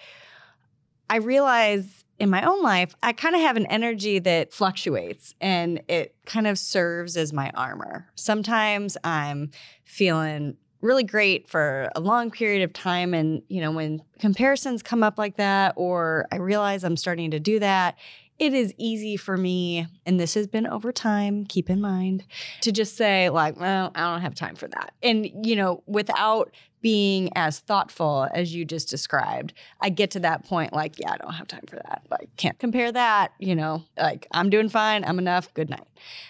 I 1.10 1.18
realize 1.18 2.04
in 2.20 2.30
my 2.30 2.44
own 2.44 2.62
life, 2.64 2.96
I 3.04 3.14
kind 3.14 3.36
of 3.36 3.42
have 3.42 3.58
an 3.58 3.66
energy 3.68 4.20
that 4.20 4.54
fluctuates 4.54 5.36
and 5.40 5.82
it 5.88 6.16
kind 6.26 6.48
of 6.48 6.58
serves 6.58 7.16
as 7.16 7.32
my 7.32 7.52
armor. 7.54 8.08
Sometimes 8.16 8.98
I'm 9.04 9.52
feeling 9.84 10.58
really 10.82 11.04
great 11.04 11.50
for 11.50 11.90
a 11.96 12.00
long 12.00 12.30
period 12.30 12.64
of 12.64 12.72
time 12.72 13.14
and 13.14 13.42
you 13.48 13.60
know 13.60 13.72
when 13.72 14.00
comparisons 14.20 14.84
come 14.84 15.02
up 15.02 15.18
like 15.18 15.36
that 15.38 15.74
or 15.76 16.28
I 16.32 16.36
realize 16.36 16.84
I'm 16.84 16.98
starting 16.98 17.32
to 17.32 17.40
do 17.40 17.60
that, 17.60 17.98
it 18.40 18.54
is 18.54 18.74
easy 18.78 19.18
for 19.18 19.36
me, 19.36 19.88
and 20.06 20.20
this 20.20 20.36
has 20.36 20.46
been 20.46 20.68
over 20.68 20.92
time, 20.92 21.46
keep 21.46 21.70
in 21.70 21.82
mind, 21.82 22.24
to 22.62 22.72
just 22.72 22.96
say, 22.96 23.30
like, 23.30 23.60
well, 23.60 23.92
I 23.96 24.12
don't 24.12 24.22
have 24.22 24.36
time 24.36 24.56
for 24.56 24.68
that. 24.68 24.94
And, 25.02 25.28
you 25.44 25.56
know, 25.56 25.82
without 25.88 26.52
being 26.82 27.30
as 27.36 27.60
thoughtful 27.60 28.28
as 28.34 28.54
you 28.54 28.64
just 28.64 28.90
described, 28.90 29.54
I 29.82 29.90
get 29.90 30.12
to 30.12 30.20
that 30.20 30.46
point, 30.46 30.74
like, 30.74 31.00
yeah, 31.00 31.12
I 31.14 31.18
don't 31.18 31.34
have 31.34 31.48
time 31.48 31.66
for 31.68 31.78
that. 31.78 32.04
Like, 32.10 32.30
can't 32.38 32.58
compare 32.60 32.92
that, 32.92 33.34
you 33.40 33.56
know, 33.56 33.84
like, 33.98 34.28
I'm 34.32 34.50
doing 34.50 34.70
fine, 34.70 35.04
I'm 35.04 35.18
enough, 35.18 35.54
good 35.54 35.70
night. 35.70 35.88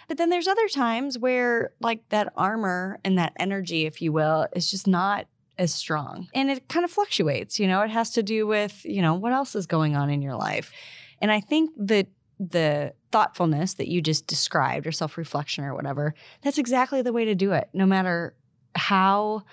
But 0.08 0.18
then 0.18 0.30
there's 0.30 0.48
other 0.48 0.68
times 0.70 1.20
where, 1.20 1.72
like, 1.82 2.08
that 2.10 2.32
armor 2.38 3.00
and 3.04 3.18
that 3.18 3.34
energy, 3.38 3.86
if 3.86 4.02
you 4.02 4.12
will, 4.14 4.48
is 4.56 4.72
just 4.72 4.88
not 4.88 5.28
as 5.58 5.74
strong. 5.74 6.30
And 6.34 6.50
it 6.50 6.70
kind 6.70 6.86
of 6.86 6.92
fluctuates, 6.92 7.60
you 7.60 7.68
know, 7.68 7.82
it 7.82 7.90
has 7.90 8.12
to 8.12 8.24
do 8.24 8.48
with, 8.48 8.86
you 8.86 9.02
know, 9.02 9.16
what 9.16 9.34
else 9.34 9.54
is 9.54 9.66
going 9.66 9.96
on 9.96 10.10
in 10.10 10.22
your 10.22 10.36
life. 10.36 10.72
And 11.20 11.32
I 11.32 11.42
think 11.42 11.72
that 11.78 12.08
the 12.40 12.94
thoughtfulness 13.12 13.74
that 13.74 13.88
you 13.88 14.02
just 14.02 14.28
described 14.28 14.86
or 14.86 14.92
self-reflection 14.92 15.64
or 15.64 15.74
whatever, 15.74 16.14
that's 16.42 16.60
exactly 16.60 17.02
the 17.02 17.12
way 17.12 17.26
to 17.26 17.36
do 17.36 17.52
it. 17.52 17.68
No 17.74 17.86
matter 17.86 18.36
how 18.76 19.44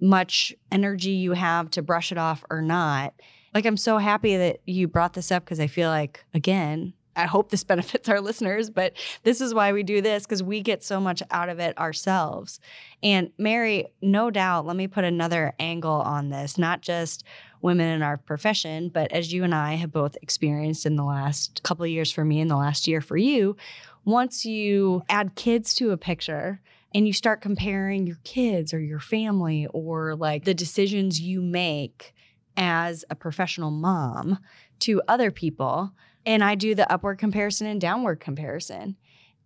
much 0.00 0.54
energy 0.72 1.10
you 1.10 1.32
have 1.32 1.70
to 1.70 1.82
brush 1.82 2.12
it 2.12 2.18
off 2.18 2.44
or 2.50 2.62
not. 2.62 3.14
Like 3.54 3.66
I'm 3.66 3.76
so 3.76 3.98
happy 3.98 4.36
that 4.36 4.60
you 4.66 4.88
brought 4.88 5.14
this 5.14 5.30
up 5.30 5.44
because 5.44 5.60
I 5.60 5.66
feel 5.66 5.90
like 5.90 6.24
again, 6.34 6.94
I 7.16 7.26
hope 7.26 7.50
this 7.50 7.64
benefits 7.70 8.08
our 8.08 8.20
listeners, 8.20 8.70
but 8.70 8.94
this 9.22 9.40
is 9.40 9.52
why 9.54 9.72
we 9.72 9.82
do 9.82 10.00
this 10.00 10.24
because 10.24 10.42
we 10.42 10.60
get 10.60 10.82
so 10.82 11.00
much 11.00 11.22
out 11.30 11.48
of 11.48 11.58
it 11.58 11.76
ourselves. 11.78 12.60
And 13.02 13.30
Mary, 13.38 13.88
no 14.00 14.30
doubt, 14.30 14.66
let 14.66 14.76
me 14.76 14.86
put 14.86 15.04
another 15.04 15.54
angle 15.58 16.00
on 16.00 16.30
this, 16.30 16.58
not 16.58 16.80
just 16.80 17.24
women 17.62 17.88
in 17.88 18.02
our 18.02 18.16
profession, 18.16 18.88
but 18.88 19.12
as 19.12 19.32
you 19.32 19.44
and 19.44 19.54
I 19.54 19.74
have 19.74 19.92
both 19.92 20.16
experienced 20.22 20.86
in 20.86 20.96
the 20.96 21.04
last 21.04 21.62
couple 21.62 21.84
of 21.84 21.90
years 21.90 22.10
for 22.10 22.24
me 22.24 22.40
and 22.40 22.50
the 22.50 22.56
last 22.56 22.88
year 22.88 23.00
for 23.00 23.16
you, 23.16 23.56
once 24.04 24.46
you 24.46 25.02
add 25.10 25.34
kids 25.34 25.74
to 25.74 25.90
a 25.90 25.96
picture, 25.98 26.60
and 26.94 27.06
you 27.06 27.12
start 27.12 27.40
comparing 27.40 28.06
your 28.06 28.18
kids 28.24 28.74
or 28.74 28.80
your 28.80 29.00
family 29.00 29.66
or 29.72 30.16
like 30.16 30.44
the 30.44 30.54
decisions 30.54 31.20
you 31.20 31.40
make 31.40 32.14
as 32.56 33.04
a 33.10 33.14
professional 33.14 33.70
mom 33.70 34.38
to 34.80 35.02
other 35.08 35.30
people. 35.30 35.92
And 36.26 36.42
I 36.42 36.54
do 36.54 36.74
the 36.74 36.90
upward 36.92 37.18
comparison 37.18 37.66
and 37.66 37.80
downward 37.80 38.20
comparison. 38.20 38.96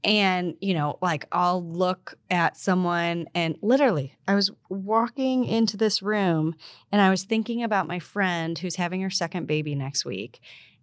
And, 0.03 0.55
you 0.61 0.75
know, 0.75 0.99
like 1.01 1.27
I'll 1.33 1.67
look 1.67 2.15
at 2.31 2.59
someone 2.59 3.27
and 3.35 3.57
literally, 3.63 4.15
I 4.29 4.35
was 4.35 4.51
walking 4.69 5.45
into 5.47 5.77
this 5.77 6.03
room 6.03 6.55
and 6.93 7.01
I 7.01 7.09
was 7.09 7.25
thinking 7.25 7.63
about 7.63 7.89
my 7.89 7.99
friend 7.99 8.59
who's 8.59 8.77
having 8.77 9.01
her 9.01 9.11
second 9.11 9.47
baby 9.47 9.75
next 9.75 10.05
week. 10.05 10.41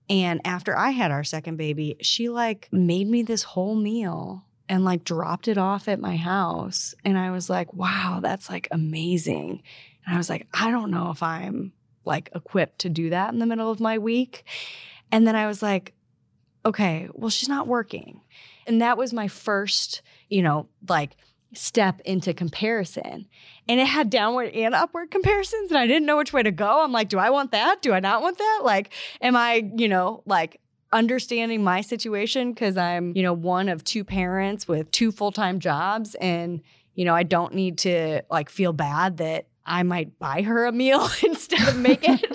And 0.10 0.42
after 0.44 0.76
I 0.76 0.90
had 0.90 1.12
our 1.12 1.24
second 1.24 1.58
baby, 1.58 1.98
she 2.02 2.30
like 2.30 2.68
made 2.72 3.08
me 3.08 3.22
this 3.22 3.44
whole 3.44 3.76
meal 3.76 4.44
and 4.72 4.86
like 4.86 5.04
dropped 5.04 5.50
it 5.50 5.58
off 5.58 5.90
at 5.90 6.00
my 6.00 6.16
house. 6.16 6.96
And 7.04 7.18
I 7.18 7.32
was 7.32 7.50
like, 7.50 7.74
wow, 7.74 8.22
that's 8.24 8.50
like 8.50 8.70
amazing. 8.72 9.62
And 10.06 10.16
I 10.16 10.18
was 10.18 10.30
like, 10.30 10.48
I 10.54 10.72
don't 10.72 10.92
know 10.92 11.12
if 11.12 11.22
I'm 11.22 11.74
like 12.06 12.30
equipped 12.34 12.80
to 12.80 12.90
do 12.90 13.10
that 13.10 13.34
in 13.34 13.40
the 13.40 13.46
middle 13.46 13.70
of 13.70 13.82
my 13.82 13.98
week. 13.98 14.46
And 15.12 15.28
then 15.28 15.36
I 15.36 15.46
was 15.46 15.62
like, 15.62 15.94
okay, 16.66 17.10
well, 17.12 17.30
she's 17.30 17.50
not 17.50 17.68
working. 17.68 18.22
And 18.66 18.82
that 18.82 18.98
was 18.98 19.12
my 19.12 19.28
first, 19.28 20.04
you 20.30 20.42
know, 20.42 20.70
like 20.88 21.18
step 21.54 22.00
into 22.06 22.34
comparison. 22.34 23.28
And 23.68 23.78
it 23.78 23.88
had 23.88 24.10
downward 24.10 24.54
and 24.54 24.74
upward 24.74 25.12
comparisons. 25.12 25.70
And 25.70 25.78
I 25.78 25.86
didn't 25.86 26.06
know 26.06 26.16
which 26.16 26.32
way 26.32 26.44
to 26.44 26.52
go. 26.52 26.82
I'm 26.82 26.94
like, 26.94 27.10
do 27.10 27.20
I 27.20 27.30
want 27.30 27.52
that? 27.52 27.82
Do 27.82 27.92
I 27.92 28.00
not 28.00 28.22
want 28.22 28.38
that? 28.38 28.62
Like, 28.64 28.94
am 29.20 29.36
I, 29.36 29.70
you 29.76 29.90
know, 29.90 30.24
like 30.26 30.62
understanding 30.94 31.64
my 31.64 31.82
situation 31.82 32.52
because 32.52 32.78
I'm, 32.78 33.16
you 33.16 33.24
know, 33.24 33.34
one 33.34 33.70
of 33.70 33.84
two 33.84 34.04
parents 34.04 34.68
with 34.68 34.92
two 34.92 35.12
full 35.12 35.32
time 35.32 35.60
jobs. 35.60 36.16
And, 36.16 36.62
you 36.96 37.06
know, 37.06 37.16
I 37.16 37.24
don't 37.24 37.54
need 37.54 37.78
to 37.80 38.24
like 38.30 38.50
feel 38.50 38.74
bad 38.74 39.18
that 39.18 39.46
I 39.72 39.84
might 39.84 40.20
buy 40.20 40.42
her 40.42 40.66
a 40.66 40.72
meal 40.74 41.08
instead 41.24 41.66
of 41.66 41.78
make 41.78 42.02
it, 42.04 42.26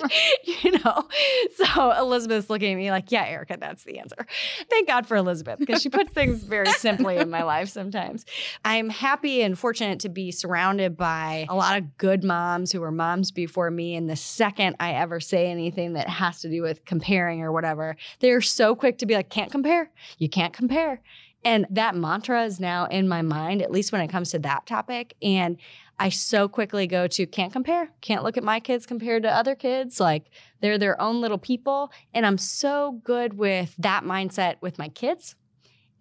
you 0.63 0.71
know? 0.71 1.07
So 1.55 1.91
Elizabeth's 1.91 2.49
looking 2.49 2.73
at 2.73 2.77
me 2.77 2.89
like, 2.89 3.11
yeah, 3.11 3.25
Erica, 3.25 3.57
that's 3.59 3.83
the 3.83 3.99
answer. 3.99 4.25
Thank 4.71 4.87
God 4.87 5.05
for 5.05 5.15
Elizabeth 5.15 5.59
because 5.59 5.83
she 5.83 5.89
puts 5.89 6.11
things 6.11 6.41
very 6.41 6.71
simply 6.71 7.17
in 7.17 7.29
my 7.29 7.43
life 7.43 7.69
sometimes. 7.69 8.25
I'm 8.65 8.89
happy 8.89 9.43
and 9.43 9.57
fortunate 9.57 9.99
to 9.99 10.09
be 10.09 10.31
surrounded 10.31 10.97
by 10.97 11.45
a 11.47 11.55
lot 11.55 11.77
of 11.77 11.97
good 11.97 12.23
moms 12.23 12.71
who 12.71 12.81
were 12.81 12.91
moms 12.91 13.29
before 13.29 13.69
me. 13.69 13.95
And 13.95 14.09
the 14.09 14.15
second 14.15 14.75
I 14.79 14.93
ever 14.93 15.19
say 15.19 15.51
anything 15.51 15.93
that 15.93 16.09
has 16.09 16.41
to 16.41 16.49
do 16.49 16.63
with 16.63 16.85
comparing 16.85 17.43
or 17.43 17.51
whatever, 17.51 17.97
they're 18.19 18.41
so 18.41 18.75
quick 18.75 18.97
to 18.97 19.05
be 19.05 19.13
like, 19.13 19.29
can't 19.29 19.51
compare. 19.51 19.91
You 20.17 20.27
can't 20.27 20.53
compare. 20.53 21.01
And 21.43 21.67
that 21.69 21.95
mantra 21.95 22.43
is 22.43 22.59
now 22.59 22.87
in 22.87 23.07
my 23.07 23.21
mind, 23.21 23.61
at 23.61 23.71
least 23.71 23.91
when 23.91 24.01
it 24.01 24.09
comes 24.09 24.31
to 24.31 24.39
that 24.39 24.65
topic. 24.65 25.15
And 25.21 25.57
I 25.99 26.09
so 26.09 26.47
quickly 26.47 26.85
go 26.85 27.07
to 27.07 27.25
can't 27.25 27.51
compare, 27.51 27.89
can't 28.01 28.23
look 28.23 28.37
at 28.37 28.43
my 28.43 28.59
kids 28.59 28.85
compared 28.85 29.23
to 29.23 29.31
other 29.31 29.55
kids. 29.55 29.99
Like 29.99 30.25
they're 30.61 30.77
their 30.77 30.99
own 31.01 31.21
little 31.21 31.39
people. 31.39 31.91
And 32.13 32.25
I'm 32.25 32.37
so 32.37 33.01
good 33.03 33.33
with 33.33 33.73
that 33.79 34.03
mindset 34.03 34.55
with 34.61 34.77
my 34.77 34.89
kids. 34.89 35.35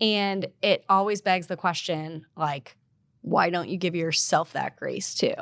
And 0.00 0.46
it 0.62 0.84
always 0.88 1.22
begs 1.22 1.46
the 1.46 1.56
question 1.56 2.26
like, 2.36 2.76
why 3.22 3.50
don't 3.50 3.68
you 3.68 3.78
give 3.78 3.94
yourself 3.94 4.52
that 4.52 4.76
grace 4.76 5.14
too? 5.14 5.34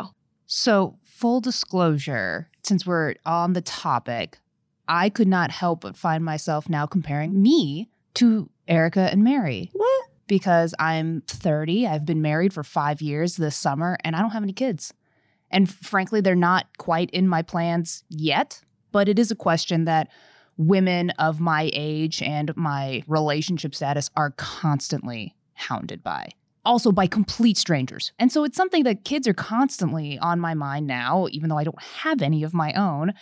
So, 0.47 0.99
full 1.03 1.40
disclosure, 1.40 2.49
since 2.62 2.87
we're 2.87 3.14
on 3.27 3.55
the 3.55 3.61
topic, 3.61 4.38
I 4.87 5.09
could 5.09 5.29
not 5.29 5.51
help 5.51 5.81
but 5.81 5.97
find 5.97 6.25
myself 6.25 6.69
now 6.69 6.87
comparing 6.87 7.43
me 7.43 7.88
to 8.14 8.51
Erica 8.69 9.09
and 9.11 9.25
Mary. 9.25 9.71
What? 9.73 10.05
Because 10.26 10.74
I'm 10.78 11.22
30, 11.26 11.87
I've 11.87 12.06
been 12.06 12.22
married 12.22 12.52
for 12.52 12.62
five 12.62 13.02
years 13.02 13.37
this 13.37 13.56
summer, 13.56 13.98
and 14.04 14.16
I 14.16 14.20
don't 14.20 14.30
have 14.30 14.42
any 14.42 14.52
kids. 14.52 14.92
And 15.50 15.70
frankly, 15.70 16.20
they're 16.20 16.34
not 16.34 16.66
quite 16.78 17.10
in 17.10 17.28
my 17.28 17.42
plans 17.42 18.04
yet, 18.08 18.60
but 18.90 19.08
it 19.08 19.18
is 19.18 19.30
a 19.30 19.37
question 19.37 19.84
that 19.84 20.08
women 20.56 21.10
of 21.10 21.40
my 21.40 21.70
age 21.72 22.22
and 22.22 22.56
my 22.56 23.02
relationship 23.06 23.74
status 23.74 24.10
are 24.16 24.30
constantly 24.32 25.34
hounded 25.54 26.02
by. 26.02 26.28
Also, 26.64 26.92
by 26.92 27.07
complete 27.07 27.59
strangers. 27.59 28.12
And 28.18 28.33
so 28.33 28.44
it's 28.44 28.57
something 28.57 28.85
that 28.85 29.05
kids 29.05 29.29
are 29.29 29.35
constantly 29.35 30.18
on 30.18 30.40
my 30.40 30.55
mind 30.55 30.87
now, 30.87 31.29
even 31.31 31.48
though 31.48 31.59
I 31.59 31.64
don't 31.64 31.83
have 31.83 32.22
any 32.22 32.42
of 32.42 32.55
my 32.55 32.72
own. 32.72 33.12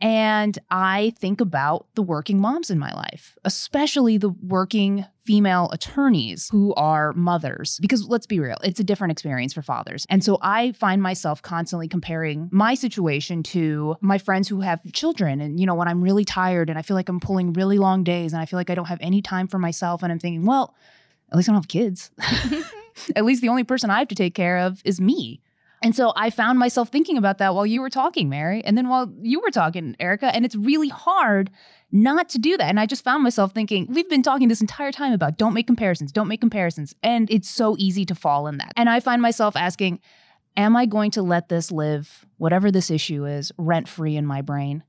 And 0.00 0.58
I 0.70 1.12
think 1.18 1.40
about 1.40 1.86
the 1.94 2.02
working 2.02 2.40
moms 2.40 2.70
in 2.70 2.78
my 2.78 2.92
life, 2.92 3.38
especially 3.44 4.18
the 4.18 4.30
working 4.30 5.06
female 5.24 5.70
attorneys 5.72 6.48
who 6.50 6.74
are 6.74 7.12
mothers. 7.12 7.78
Because 7.80 8.08
let's 8.08 8.26
be 8.26 8.40
real, 8.40 8.56
it's 8.64 8.80
a 8.80 8.84
different 8.84 9.12
experience 9.12 9.52
for 9.52 9.62
fathers. 9.62 10.04
And 10.10 10.24
so 10.24 10.38
I 10.42 10.72
find 10.72 11.00
myself 11.00 11.40
constantly 11.40 11.86
comparing 11.86 12.48
my 12.50 12.74
situation 12.74 13.44
to 13.44 13.96
my 14.00 14.18
friends 14.18 14.48
who 14.48 14.60
have 14.62 14.80
children. 14.92 15.40
And, 15.40 15.60
you 15.60 15.66
know, 15.66 15.74
when 15.76 15.86
I'm 15.86 16.02
really 16.02 16.24
tired 16.24 16.68
and 16.68 16.76
I 16.78 16.82
feel 16.82 16.96
like 16.96 17.08
I'm 17.08 17.20
pulling 17.20 17.52
really 17.52 17.78
long 17.78 18.02
days 18.02 18.32
and 18.32 18.42
I 18.42 18.46
feel 18.46 18.58
like 18.58 18.70
I 18.70 18.74
don't 18.74 18.86
have 18.86 18.98
any 19.00 19.22
time 19.22 19.46
for 19.46 19.58
myself, 19.60 20.02
and 20.02 20.10
I'm 20.10 20.18
thinking, 20.18 20.44
well, 20.44 20.74
at 21.30 21.36
least 21.36 21.48
I 21.48 21.52
don't 21.52 21.62
have 21.62 21.68
kids. 21.68 22.10
at 23.16 23.24
least 23.24 23.42
the 23.42 23.48
only 23.48 23.64
person 23.64 23.90
I 23.90 23.98
have 23.98 24.08
to 24.08 24.14
take 24.14 24.34
care 24.34 24.58
of 24.58 24.82
is 24.84 25.00
me. 25.00 25.40
And 25.82 25.96
so 25.96 26.12
I 26.14 26.30
found 26.30 26.58
myself 26.58 26.90
thinking 26.90 27.18
about 27.18 27.38
that 27.38 27.54
while 27.54 27.66
you 27.66 27.80
were 27.80 27.90
talking, 27.90 28.28
Mary, 28.28 28.62
and 28.64 28.78
then 28.78 28.88
while 28.88 29.12
you 29.20 29.40
were 29.40 29.50
talking, 29.50 29.96
Erica. 29.98 30.34
And 30.34 30.44
it's 30.44 30.54
really 30.54 30.88
hard 30.88 31.50
not 31.90 32.28
to 32.30 32.38
do 32.38 32.56
that. 32.56 32.68
And 32.68 32.78
I 32.78 32.86
just 32.86 33.02
found 33.02 33.24
myself 33.24 33.52
thinking, 33.52 33.88
we've 33.90 34.08
been 34.08 34.22
talking 34.22 34.48
this 34.48 34.60
entire 34.60 34.92
time 34.92 35.12
about 35.12 35.36
don't 35.36 35.54
make 35.54 35.66
comparisons, 35.66 36.12
don't 36.12 36.28
make 36.28 36.40
comparisons. 36.40 36.94
And 37.02 37.28
it's 37.30 37.50
so 37.50 37.74
easy 37.78 38.04
to 38.06 38.14
fall 38.14 38.46
in 38.46 38.58
that. 38.58 38.72
And 38.76 38.88
I 38.88 39.00
find 39.00 39.20
myself 39.20 39.56
asking, 39.56 40.00
am 40.56 40.76
I 40.76 40.86
going 40.86 41.10
to 41.12 41.22
let 41.22 41.48
this 41.48 41.72
live, 41.72 42.26
whatever 42.38 42.70
this 42.70 42.90
issue 42.90 43.26
is, 43.26 43.50
rent 43.58 43.88
free 43.88 44.16
in 44.16 44.24
my 44.24 44.40
brain? 44.40 44.84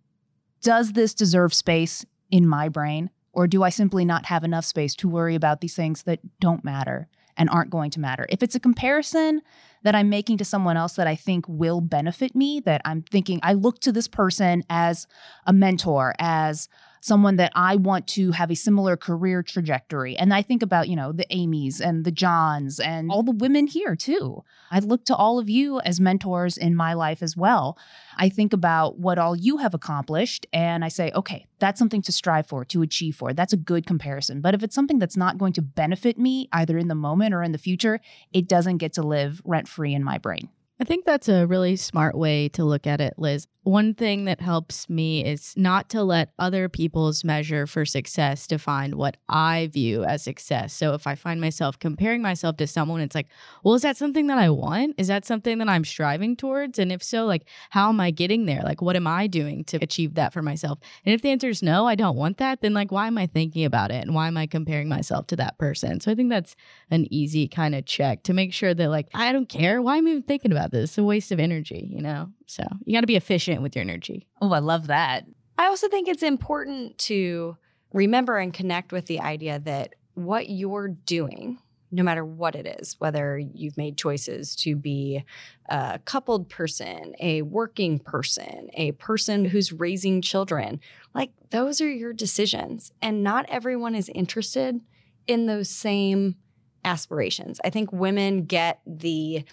Does 0.61 0.93
this 0.93 1.13
deserve 1.13 1.53
space 1.53 2.05
in 2.29 2.47
my 2.47 2.69
brain? 2.69 3.09
Or 3.33 3.47
do 3.47 3.63
I 3.63 3.69
simply 3.69 4.05
not 4.05 4.27
have 4.27 4.43
enough 4.43 4.63
space 4.63 4.95
to 4.97 5.09
worry 5.09 5.33
about 5.33 5.59
these 5.59 5.75
things 5.75 6.03
that 6.03 6.19
don't 6.39 6.63
matter? 6.63 7.07
And 7.37 7.49
aren't 7.49 7.69
going 7.69 7.91
to 7.91 7.99
matter. 7.99 8.25
If 8.29 8.43
it's 8.43 8.55
a 8.55 8.59
comparison 8.59 9.41
that 9.83 9.95
I'm 9.95 10.09
making 10.09 10.37
to 10.37 10.45
someone 10.45 10.77
else 10.77 10.93
that 10.93 11.07
I 11.07 11.15
think 11.15 11.45
will 11.47 11.81
benefit 11.81 12.35
me, 12.35 12.59
that 12.61 12.81
I'm 12.85 13.01
thinking 13.01 13.39
I 13.43 13.53
look 13.53 13.79
to 13.79 13.91
this 13.91 14.07
person 14.07 14.63
as 14.69 15.07
a 15.45 15.53
mentor, 15.53 16.13
as 16.19 16.69
someone 17.03 17.35
that 17.35 17.51
I 17.53 17.75
want 17.75 18.07
to 18.07 18.31
have 18.31 18.49
a 18.49 18.55
similar 18.55 18.95
career 18.95 19.43
trajectory. 19.43 20.15
And 20.15 20.33
I 20.33 20.41
think 20.41 20.63
about, 20.63 20.87
you 20.87 20.95
know, 20.95 21.11
the 21.11 21.27
Amy's 21.31 21.81
and 21.81 22.05
the 22.05 22.13
Johns 22.13 22.79
and 22.79 23.11
all 23.11 23.23
the 23.23 23.31
women 23.31 23.67
here 23.67 23.93
too. 23.93 24.45
I 24.71 24.79
look 24.79 25.03
to 25.05 25.15
all 25.15 25.37
of 25.37 25.49
you 25.49 25.81
as 25.81 25.99
mentors 25.99 26.55
in 26.55 26.77
my 26.77 26.93
life 26.93 27.21
as 27.21 27.35
well. 27.35 27.77
I 28.15 28.29
think 28.29 28.53
about 28.53 28.99
what 28.99 29.17
all 29.17 29.35
you 29.35 29.57
have 29.57 29.73
accomplished 29.73 30.47
and 30.53 30.85
I 30.85 30.87
say, 30.87 31.11
okay, 31.13 31.45
that's 31.59 31.77
something 31.77 32.01
to 32.03 32.13
strive 32.13 32.47
for, 32.47 32.63
to 32.63 32.81
achieve 32.81 33.17
for. 33.17 33.33
That's 33.33 33.51
a 33.51 33.57
good 33.57 33.85
comparison. 33.85 34.39
But 34.39 34.55
if 34.55 34.63
it's 34.63 34.73
something 34.73 34.99
that's 34.99 35.17
not 35.17 35.37
going 35.37 35.51
to 35.53 35.61
benefit 35.61 36.17
me 36.17 36.47
either 36.53 36.77
in 36.77 36.87
the 36.87 36.95
moment 36.95 37.33
or 37.33 37.43
in 37.43 37.51
the 37.51 37.57
future, 37.57 37.99
it 38.31 38.47
doesn't 38.47 38.77
get 38.77 38.93
to 38.93 39.03
live 39.03 39.41
rent 39.43 39.67
free 39.67 39.93
in 39.93 40.05
my 40.05 40.17
brain. 40.17 40.47
I 40.79 40.85
think 40.85 41.05
that's 41.05 41.29
a 41.29 41.45
really 41.45 41.75
smart 41.75 42.17
way 42.17 42.49
to 42.49 42.65
look 42.65 42.87
at 42.87 42.99
it, 42.99 43.13
Liz. 43.17 43.47
One 43.61 43.93
thing 43.93 44.25
that 44.25 44.41
helps 44.41 44.89
me 44.89 45.23
is 45.23 45.53
not 45.55 45.87
to 45.91 46.03
let 46.03 46.33
other 46.37 46.67
people's 46.67 47.23
measure 47.23 47.65
for 47.65 47.85
success 47.85 48.45
define 48.45 48.97
what 48.97 49.15
I 49.29 49.69
view 49.71 50.03
as 50.03 50.21
success. 50.21 50.73
So 50.73 50.93
if 50.95 51.07
I 51.07 51.15
find 51.15 51.39
myself 51.39 51.79
comparing 51.79 52.21
myself 52.21 52.57
to 52.57 52.67
someone, 52.67 52.99
it's 52.99 53.15
like, 53.15 53.27
well, 53.63 53.75
is 53.75 53.83
that 53.83 53.95
something 53.95 54.27
that 54.27 54.37
I 54.37 54.49
want? 54.49 54.95
Is 54.97 55.07
that 55.07 55.25
something 55.25 55.59
that 55.59 55.69
I'm 55.69 55.85
striving 55.85 56.35
towards? 56.35 56.77
And 56.77 56.91
if 56.91 57.01
so, 57.01 57.25
like, 57.25 57.45
how 57.69 57.87
am 57.87 58.01
I 58.01 58.11
getting 58.11 58.45
there? 58.45 58.63
Like, 58.63 58.81
what 58.81 58.97
am 58.97 59.07
I 59.07 59.27
doing 59.27 59.63
to 59.65 59.77
achieve 59.81 60.15
that 60.15 60.33
for 60.33 60.41
myself? 60.41 60.79
And 61.05 61.15
if 61.15 61.21
the 61.21 61.29
answer 61.29 61.47
is 61.47 61.63
no, 61.63 61.87
I 61.87 61.95
don't 61.95 62.17
want 62.17 62.39
that, 62.39 62.59
then 62.59 62.73
like, 62.73 62.91
why 62.91 63.07
am 63.07 63.17
I 63.17 63.27
thinking 63.27 63.63
about 63.63 63.91
it? 63.91 64.01
And 64.01 64.13
why 64.13 64.27
am 64.27 64.35
I 64.35 64.47
comparing 64.47 64.89
myself 64.89 65.27
to 65.27 65.37
that 65.37 65.57
person? 65.57 66.01
So 66.01 66.11
I 66.11 66.15
think 66.15 66.29
that's 66.29 66.55
an 66.91 67.07
easy 67.11 67.47
kind 67.47 67.75
of 67.75 67.85
check 67.85 68.23
to 68.23 68.33
make 68.33 68.53
sure 68.53 68.73
that, 68.73 68.89
like, 68.89 69.07
I 69.13 69.31
don't 69.31 69.47
care. 69.47 69.81
Why 69.81 69.97
am 69.97 70.07
I 70.07 70.09
even 70.09 70.23
thinking 70.23 70.51
about 70.51 70.62
this? 70.71 70.91
It's 70.91 70.97
a 70.97 71.03
waste 71.03 71.31
of 71.31 71.39
energy, 71.39 71.89
you 71.91 72.01
know? 72.01 72.29
So 72.47 72.63
you 72.85 72.93
got 72.93 73.01
to 73.01 73.07
be 73.07 73.15
efficient 73.15 73.61
with 73.61 73.75
your 73.75 73.81
energy. 73.81 74.27
Oh, 74.41 74.51
I 74.51 74.59
love 74.59 74.87
that. 74.87 75.25
I 75.57 75.67
also 75.67 75.87
think 75.87 76.07
it's 76.07 76.23
important 76.23 76.97
to 76.99 77.57
remember 77.91 78.37
and 78.37 78.53
connect 78.53 78.91
with 78.91 79.05
the 79.05 79.19
idea 79.19 79.59
that 79.59 79.95
what 80.15 80.49
you're 80.49 80.87
doing, 80.87 81.59
no 81.91 82.01
matter 82.01 82.25
what 82.25 82.55
it 82.55 82.65
is, 82.79 82.95
whether 82.99 83.37
you've 83.37 83.77
made 83.77 83.97
choices 83.97 84.55
to 84.55 84.75
be 84.75 85.23
a 85.69 85.99
coupled 86.05 86.49
person, 86.49 87.13
a 87.19 87.43
working 87.43 87.99
person, 87.99 88.69
a 88.73 88.93
person 88.93 89.45
who's 89.45 89.71
raising 89.71 90.21
children, 90.21 90.79
like 91.13 91.31
those 91.51 91.81
are 91.81 91.91
your 91.91 92.13
decisions. 92.13 92.91
And 93.01 93.23
not 93.23 93.45
everyone 93.47 93.93
is 93.93 94.09
interested 94.09 94.81
in 95.27 95.45
those 95.45 95.69
same 95.69 96.35
aspirations. 96.83 97.61
I 97.63 97.69
think 97.69 97.93
women 97.93 98.45
get 98.45 98.81
the, 98.87 99.45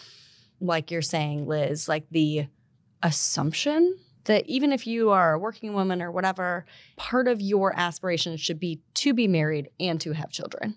like 0.61 0.91
you're 0.91 1.03
saying, 1.03 1.47
Liz, 1.47 1.89
like 1.89 2.07
the 2.11 2.47
assumption 3.03 3.97
that 4.25 4.47
even 4.47 4.73
if 4.73 4.87
you 4.87 5.11
are 5.11 5.33
a 5.33 5.39
working 5.39 5.73
woman 5.73 6.03
or 6.03 6.13
whatever, 6.13 6.67
part 6.97 7.27
of 7.27 7.41
your 7.41 7.75
aspirations 7.75 8.41
should 8.41 8.61
be 8.61 8.81
to 8.95 9.15
be 9.15 9.27
married 9.27 9.71
and 9.81 10.01
to 10.01 10.13
have 10.13 10.31
children. 10.31 10.77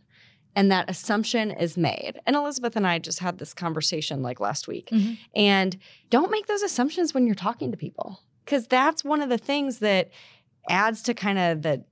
And 0.56 0.72
that 0.72 0.90
assumption 0.90 1.52
is 1.52 1.78
made. 1.78 2.14
And 2.26 2.36
Elizabeth 2.36 2.76
and 2.76 2.88
I 2.88 3.00
just 3.00 3.20
had 3.20 3.40
this 3.40 3.54
conversation 3.54 4.22
like 4.22 4.40
last 4.40 4.68
week. 4.68 4.90
Mm-hmm. 4.92 5.14
And 5.36 5.78
don't 6.10 6.32
make 6.32 6.48
those 6.48 6.62
assumptions 6.62 7.14
when 7.14 7.26
you're 7.26 7.36
talking 7.36 7.72
to 7.72 7.78
people, 7.78 8.22
because 8.46 8.68
that's 8.68 9.04
one 9.04 9.22
of 9.22 9.30
the 9.30 9.38
things 9.38 9.80
that 9.80 10.12
adds 10.70 11.02
to 11.04 11.14
kind 11.14 11.40
of 11.40 11.64
the 11.64 11.84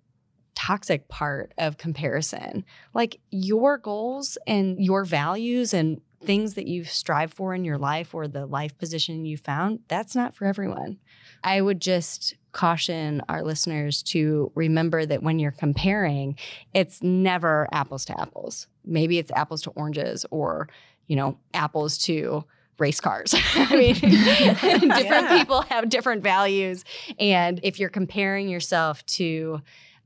toxic 0.53 1.07
part 1.07 1.53
of 1.57 1.77
comparison. 1.77 2.63
Like 2.93 3.19
your 3.31 3.77
goals 3.77 4.37
and 4.45 4.79
your 4.79 5.05
values 5.05 5.73
and 5.73 5.99
things 6.23 6.53
that 6.53 6.67
you've 6.67 6.89
strived 6.89 7.33
for 7.33 7.53
in 7.53 7.65
your 7.65 7.77
life 7.77 8.13
or 8.13 8.27
the 8.27 8.45
life 8.45 8.77
position 8.77 9.25
you 9.25 9.37
found, 9.37 9.79
that's 9.87 10.15
not 10.15 10.35
for 10.35 10.45
everyone. 10.45 10.97
I 11.43 11.61
would 11.61 11.81
just 11.81 12.35
caution 12.51 13.21
our 13.29 13.43
listeners 13.43 14.03
to 14.03 14.51
remember 14.55 15.05
that 15.05 15.23
when 15.23 15.39
you're 15.39 15.51
comparing, 15.51 16.37
it's 16.73 17.01
never 17.01 17.67
apples 17.71 18.05
to 18.05 18.19
apples. 18.19 18.67
Maybe 18.85 19.17
it's 19.17 19.31
apples 19.31 19.61
to 19.63 19.71
oranges 19.71 20.25
or, 20.31 20.69
you 21.07 21.15
know, 21.15 21.37
apples 21.53 21.97
to 21.99 22.43
race 22.77 22.99
cars. 22.99 23.33
I 23.55 23.75
mean, 23.75 23.93
different 23.95 24.83
yeah. 24.83 25.37
people 25.37 25.61
have 25.63 25.89
different 25.89 26.23
values. 26.23 26.83
And 27.19 27.59
if 27.63 27.79
you're 27.79 27.89
comparing 27.89 28.49
yourself 28.49 29.05
to 29.07 29.61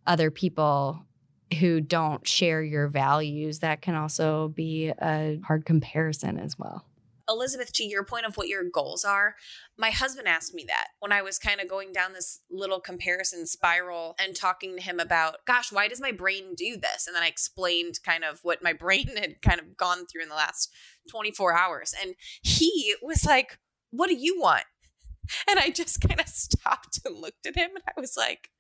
other 0.06 0.30
people, 0.30 1.04
who 1.60 1.81
don't 1.81 2.27
share 2.27 2.63
your 2.63 2.88
values, 2.88 3.60
that 3.60 3.81
can 3.81 3.95
also 3.95 4.49
be 4.49 4.89
a 4.89 5.39
hard 5.45 5.65
comparison 5.65 6.39
as 6.39 6.58
well. 6.58 6.86
Elizabeth, 7.27 7.73
to 7.73 7.84
your 7.84 8.03
point 8.03 8.25
of 8.25 8.38
what 8.38 8.47
your 8.47 8.63
goals 8.63 9.03
are, 9.03 9.36
my 9.77 9.89
husband 9.89 10.27
asked 10.27 10.53
me 10.53 10.63
that 10.67 10.89
when 10.99 11.12
I 11.12 11.21
was 11.21 11.39
kind 11.39 11.60
of 11.60 11.67
going 11.67 11.91
down 11.91 12.13
this 12.13 12.41
little 12.51 12.79
comparison 12.79 13.47
spiral 13.47 14.15
and 14.19 14.36
talking 14.36 14.75
to 14.75 14.81
him 14.81 14.99
about, 14.99 15.38
gosh, 15.47 15.71
why 15.71 15.88
does 15.88 16.01
my 16.01 16.12
brain 16.12 16.53
do 16.55 16.77
this? 16.77 17.08
And 17.08 17.15
then 17.15 17.23
I 17.23 17.27
explained 17.27 17.95
kind 18.05 18.23
of 18.23 18.39
what 18.43 18.63
my 18.63 18.73
brain 18.86 19.17
had 19.17 19.41
kind 19.41 19.60
of 19.60 19.77
gone 19.77 20.05
through 20.05 20.23
in 20.23 20.29
the 20.29 20.36
last 20.36 20.71
24 21.10 21.58
hours. 21.58 21.93
And 21.99 22.15
he 22.43 22.95
was 23.01 23.25
like, 23.25 23.60
What 23.91 24.08
do 24.08 24.15
you 24.15 24.39
want? 24.39 24.63
And 25.49 25.58
I 25.58 25.71
just 25.71 26.01
kind 26.01 26.19
of 26.19 26.27
stopped 26.27 26.99
and 27.03 27.17
looked 27.17 27.47
at 27.47 27.55
him 27.55 27.71
and 27.73 27.84
I 27.88 27.99
was 27.99 28.15
like, 28.15 28.51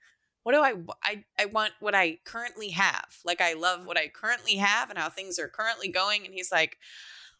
what 0.45 0.53
do 0.53 0.61
I, 0.61 0.75
I 1.03 1.23
I 1.39 1.45
want 1.45 1.73
what 1.79 1.95
I 1.95 2.19
currently 2.23 2.69
have. 2.69 3.17
Like 3.25 3.41
I 3.41 3.53
love 3.53 3.87
what 3.87 3.97
I 3.97 4.09
currently 4.09 4.57
have 4.57 4.91
and 4.91 4.99
how 4.99 5.09
things 5.09 5.39
are 5.39 5.47
currently 5.47 5.87
going 5.87 6.23
and 6.23 6.35
he's 6.35 6.51
like, 6.51 6.77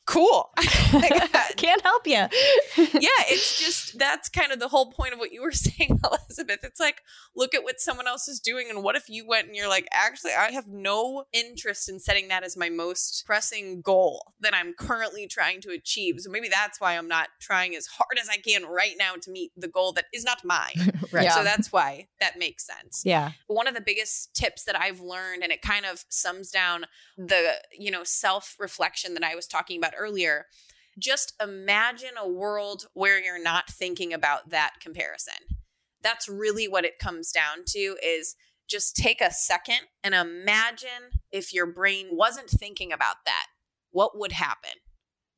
cool. 0.06 0.52
Can't 1.58 1.82
help 1.82 2.06
you. 2.06 2.14
yeah, 2.14 3.24
it's 3.28 3.60
just 3.60 3.98
that's 3.98 4.30
kind 4.30 4.52
of 4.52 4.60
the 4.60 4.68
whole 4.68 4.92
point 4.92 5.14
of 5.14 5.20
what 5.20 5.32
you 5.32 5.42
were 5.42 5.52
saying, 5.52 6.00
Elizabeth. 6.04 6.60
It's 6.64 6.80
like, 6.80 7.02
look 7.36 7.54
at 7.54 7.64
what 7.64 7.80
someone 7.80 8.08
else 8.08 8.28
is 8.28 8.40
doing. 8.40 8.68
And 8.70 8.84
what 8.84 8.96
if 8.96 9.10
you 9.10 9.28
went 9.28 9.48
and 9.48 9.56
you're 9.56 9.70
like, 9.70 9.88
actually, 9.92 10.32
I 10.34 10.52
have 10.52 10.68
no 10.68 11.26
interest 11.34 11.90
in 11.90 12.00
setting 12.00 12.28
that 12.28 12.44
as 12.44 12.56
my 12.56 12.70
most 12.70 13.24
pressing 13.26 13.82
goal 13.82 14.34
that 14.40 14.54
I'm 14.54 14.74
currently 14.74 15.28
trying 15.28 15.62
to 15.62 15.72
achieve. 15.72 16.16
So 16.20 16.30
maybe 16.30 16.50
that's 16.50 16.80
why 16.80 16.98
I'm 16.98 17.08
not 17.08 17.30
trying 17.40 17.76
as 17.76 17.88
hard 17.88 18.20
as 18.22 18.30
I 18.30 18.38
can 18.38 18.66
right 18.66 18.96
now 18.98 19.16
to 19.22 19.32
meet 19.32 19.52
the 19.58 19.68
goal 19.68 19.94
that 19.94 20.06
is 20.14 20.24
not 20.24 20.44
mine. 20.44 20.94
right. 21.12 21.32
So 21.32 21.44
that's 21.44 21.72
why 21.72 22.08
that 22.20 22.38
makes 22.38 22.66
sense. 22.66 23.04
Yeah. 23.06 23.32
One 23.48 23.68
of 23.68 23.74
the 23.74 23.82
biggest 23.82 24.34
tips 24.34 24.64
that 24.66 24.80
I've 24.80 25.00
learned, 25.00 25.44
and 25.44 25.52
it 25.52 25.62
kind 25.62 25.86
of 25.86 26.06
sums 26.10 26.52
down 26.52 26.86
the, 27.18 27.56
you 27.78 27.92
know, 27.92 28.04
self 28.04 28.56
reflection 28.60 29.14
that 29.16 29.24
I 29.24 29.36
was 29.36 29.48
talking 29.48 29.78
about 29.78 29.94
earlier, 29.98 30.46
just 30.98 31.34
imagine 31.42 32.18
a 32.18 32.30
world 32.30 32.88
where 32.94 33.22
you're 33.22 33.42
not 33.42 33.70
thinking 33.70 34.14
about 34.14 34.50
that 34.50 34.76
comparison. 34.80 35.34
That's 36.02 36.30
really 36.30 36.68
what 36.68 36.86
it 36.86 37.00
comes 37.00 37.32
down 37.32 37.64
to 37.68 37.98
is 38.04 38.36
just 38.70 38.96
take 38.96 39.22
a 39.22 39.32
second 39.32 39.82
and 40.04 40.16
imagine 40.16 41.22
if 41.32 41.54
your 41.54 41.66
brain 41.66 42.10
wasn't 42.12 42.50
thinking 42.50 42.92
about 42.92 43.18
that, 43.26 43.48
what 43.92 44.18
would 44.18 44.34
happen? 44.34 44.72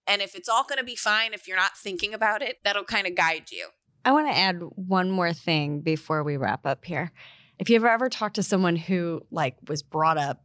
And 0.05 0.21
if 0.21 0.35
it's 0.35 0.47
all 0.47 0.63
going 0.63 0.77
to 0.77 0.85
be 0.85 0.95
fine 0.95 1.33
if 1.33 1.47
you're 1.47 1.57
not 1.57 1.77
thinking 1.77 2.13
about 2.13 2.41
it, 2.41 2.57
that'll 2.63 2.85
kind 2.85 3.07
of 3.07 3.15
guide 3.15 3.51
you. 3.51 3.67
I 4.05 4.13
want 4.13 4.27
to 4.27 4.37
add 4.37 4.61
one 4.75 5.11
more 5.11 5.33
thing 5.33 5.81
before 5.81 6.23
we 6.23 6.37
wrap 6.37 6.65
up 6.65 6.85
here. 6.85 7.11
If 7.59 7.69
you've 7.69 7.83
ever 7.83 8.07
talked 8.07 8.35
to 8.35 8.43
someone 8.43 8.77
who 8.77 9.21
like 9.31 9.57
was 9.67 9.83
brought 9.83 10.17
up 10.17 10.41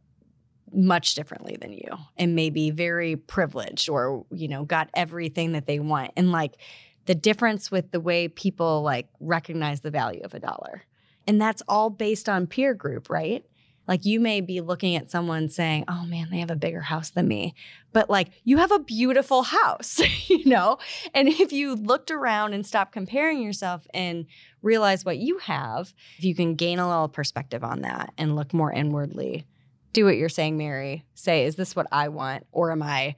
much 0.73 1.15
differently 1.15 1.57
than 1.59 1.73
you 1.73 1.87
and 2.17 2.35
maybe 2.35 2.71
very 2.71 3.15
privileged 3.15 3.89
or 3.89 4.25
you 4.31 4.47
know 4.47 4.63
got 4.63 4.89
everything 4.93 5.53
that 5.53 5.67
they 5.67 5.79
want. 5.79 6.11
And 6.17 6.31
like 6.31 6.57
the 7.05 7.15
difference 7.15 7.69
with 7.69 7.91
the 7.91 7.99
way 7.99 8.27
people 8.27 8.81
like 8.81 9.07
recognize 9.19 9.81
the 9.81 9.91
value 9.91 10.21
of 10.23 10.33
a 10.33 10.39
dollar. 10.39 10.83
And 11.27 11.41
that's 11.41 11.61
all 11.67 11.89
based 11.89 12.27
on 12.27 12.47
peer 12.47 12.73
group 12.73 13.09
right? 13.09 13.45
Like 13.85 14.05
you 14.05 14.21
may 14.21 14.39
be 14.39 14.61
looking 14.61 14.95
at 14.95 15.11
someone 15.11 15.49
saying 15.49 15.85
oh 15.87 16.05
man 16.05 16.29
they 16.31 16.39
have 16.39 16.51
a 16.51 16.55
bigger 16.55 16.81
house 16.81 17.11
than 17.11 17.27
me. 17.27 17.53
But 17.91 18.09
like 18.09 18.29
you 18.43 18.57
have 18.57 18.71
a 18.71 18.79
beautiful 18.79 19.43
house 19.43 20.01
you 20.29 20.45
know? 20.45 20.79
And 21.13 21.27
if 21.27 21.51
you 21.51 21.75
looked 21.75 22.09
around 22.09 22.53
and 22.53 22.65
stopped 22.65 22.93
comparing 22.93 23.41
yourself 23.41 23.85
and 23.93 24.25
realize 24.61 25.05
what 25.05 25.17
you 25.17 25.37
have 25.39 25.93
if 26.17 26.23
you 26.23 26.33
can 26.33 26.55
gain 26.55 26.79
a 26.79 26.87
little 26.87 27.09
perspective 27.09 27.63
on 27.63 27.81
that 27.81 28.13
and 28.17 28.35
look 28.35 28.53
more 28.53 28.71
inwardly 28.71 29.45
do 29.93 30.05
what 30.05 30.17
you're 30.17 30.29
saying, 30.29 30.57
Mary. 30.57 31.05
Say, 31.13 31.45
is 31.45 31.55
this 31.55 31.75
what 31.75 31.87
I 31.91 32.09
want? 32.09 32.45
Or 32.51 32.71
am 32.71 32.81
I 32.81 33.15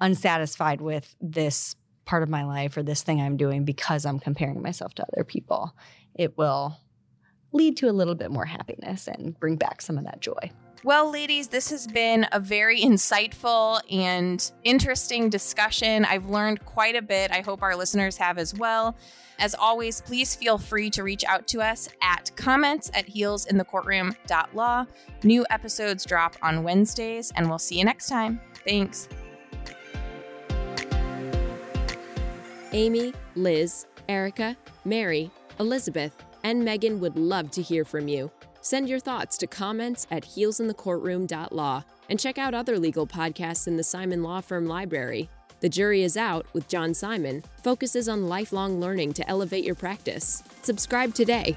unsatisfied 0.00 0.80
with 0.80 1.14
this 1.20 1.74
part 2.04 2.22
of 2.22 2.28
my 2.28 2.44
life 2.44 2.76
or 2.76 2.82
this 2.82 3.02
thing 3.02 3.20
I'm 3.20 3.36
doing 3.36 3.64
because 3.64 4.04
I'm 4.04 4.18
comparing 4.18 4.60
myself 4.60 4.94
to 4.96 5.06
other 5.12 5.24
people? 5.24 5.74
It 6.14 6.36
will 6.36 6.76
lead 7.52 7.76
to 7.78 7.88
a 7.88 7.92
little 7.92 8.14
bit 8.14 8.30
more 8.30 8.44
happiness 8.44 9.08
and 9.08 9.38
bring 9.38 9.56
back 9.56 9.80
some 9.80 9.96
of 9.96 10.04
that 10.04 10.20
joy. 10.20 10.50
Well, 10.84 11.10
ladies, 11.10 11.48
this 11.48 11.70
has 11.70 11.88
been 11.88 12.26
a 12.30 12.38
very 12.38 12.80
insightful 12.80 13.80
and 13.90 14.50
interesting 14.62 15.28
discussion. 15.28 16.04
I've 16.04 16.26
learned 16.26 16.64
quite 16.64 16.94
a 16.94 17.02
bit. 17.02 17.32
I 17.32 17.40
hope 17.40 17.62
our 17.62 17.74
listeners 17.74 18.16
have 18.18 18.38
as 18.38 18.54
well. 18.54 18.96
As 19.40 19.56
always, 19.56 20.00
please 20.00 20.36
feel 20.36 20.56
free 20.56 20.88
to 20.90 21.02
reach 21.02 21.24
out 21.24 21.48
to 21.48 21.62
us 21.62 21.88
at 22.00 22.30
comments 22.36 22.92
at 22.94 23.08
heelsinthecourtroom.law. 23.08 24.86
New 25.24 25.46
episodes 25.50 26.06
drop 26.06 26.36
on 26.42 26.62
Wednesdays, 26.62 27.32
and 27.34 27.48
we'll 27.48 27.58
see 27.58 27.78
you 27.78 27.84
next 27.84 28.08
time. 28.08 28.40
Thanks. 28.64 29.08
Amy, 32.72 33.14
Liz, 33.34 33.86
Erica, 34.08 34.56
Mary, 34.84 35.30
Elizabeth, 35.58 36.14
and 36.44 36.64
Megan 36.64 37.00
would 37.00 37.16
love 37.16 37.50
to 37.52 37.62
hear 37.62 37.84
from 37.84 38.06
you. 38.06 38.30
Send 38.68 38.86
your 38.86 39.00
thoughts 39.00 39.38
to 39.38 39.46
comments 39.46 40.06
at 40.10 40.24
heelsinthecourtroom.law 40.24 41.84
and 42.10 42.20
check 42.20 42.36
out 42.36 42.52
other 42.52 42.78
legal 42.78 43.06
podcasts 43.06 43.66
in 43.66 43.78
the 43.78 43.82
Simon 43.82 44.22
Law 44.22 44.42
Firm 44.42 44.66
library. 44.66 45.30
The 45.60 45.70
Jury 45.70 46.02
is 46.02 46.18
Out 46.18 46.44
with 46.52 46.68
John 46.68 46.92
Simon 46.92 47.42
focuses 47.64 48.10
on 48.10 48.28
lifelong 48.28 48.78
learning 48.78 49.14
to 49.14 49.26
elevate 49.26 49.64
your 49.64 49.74
practice. 49.74 50.42
Subscribe 50.60 51.14
today. 51.14 51.56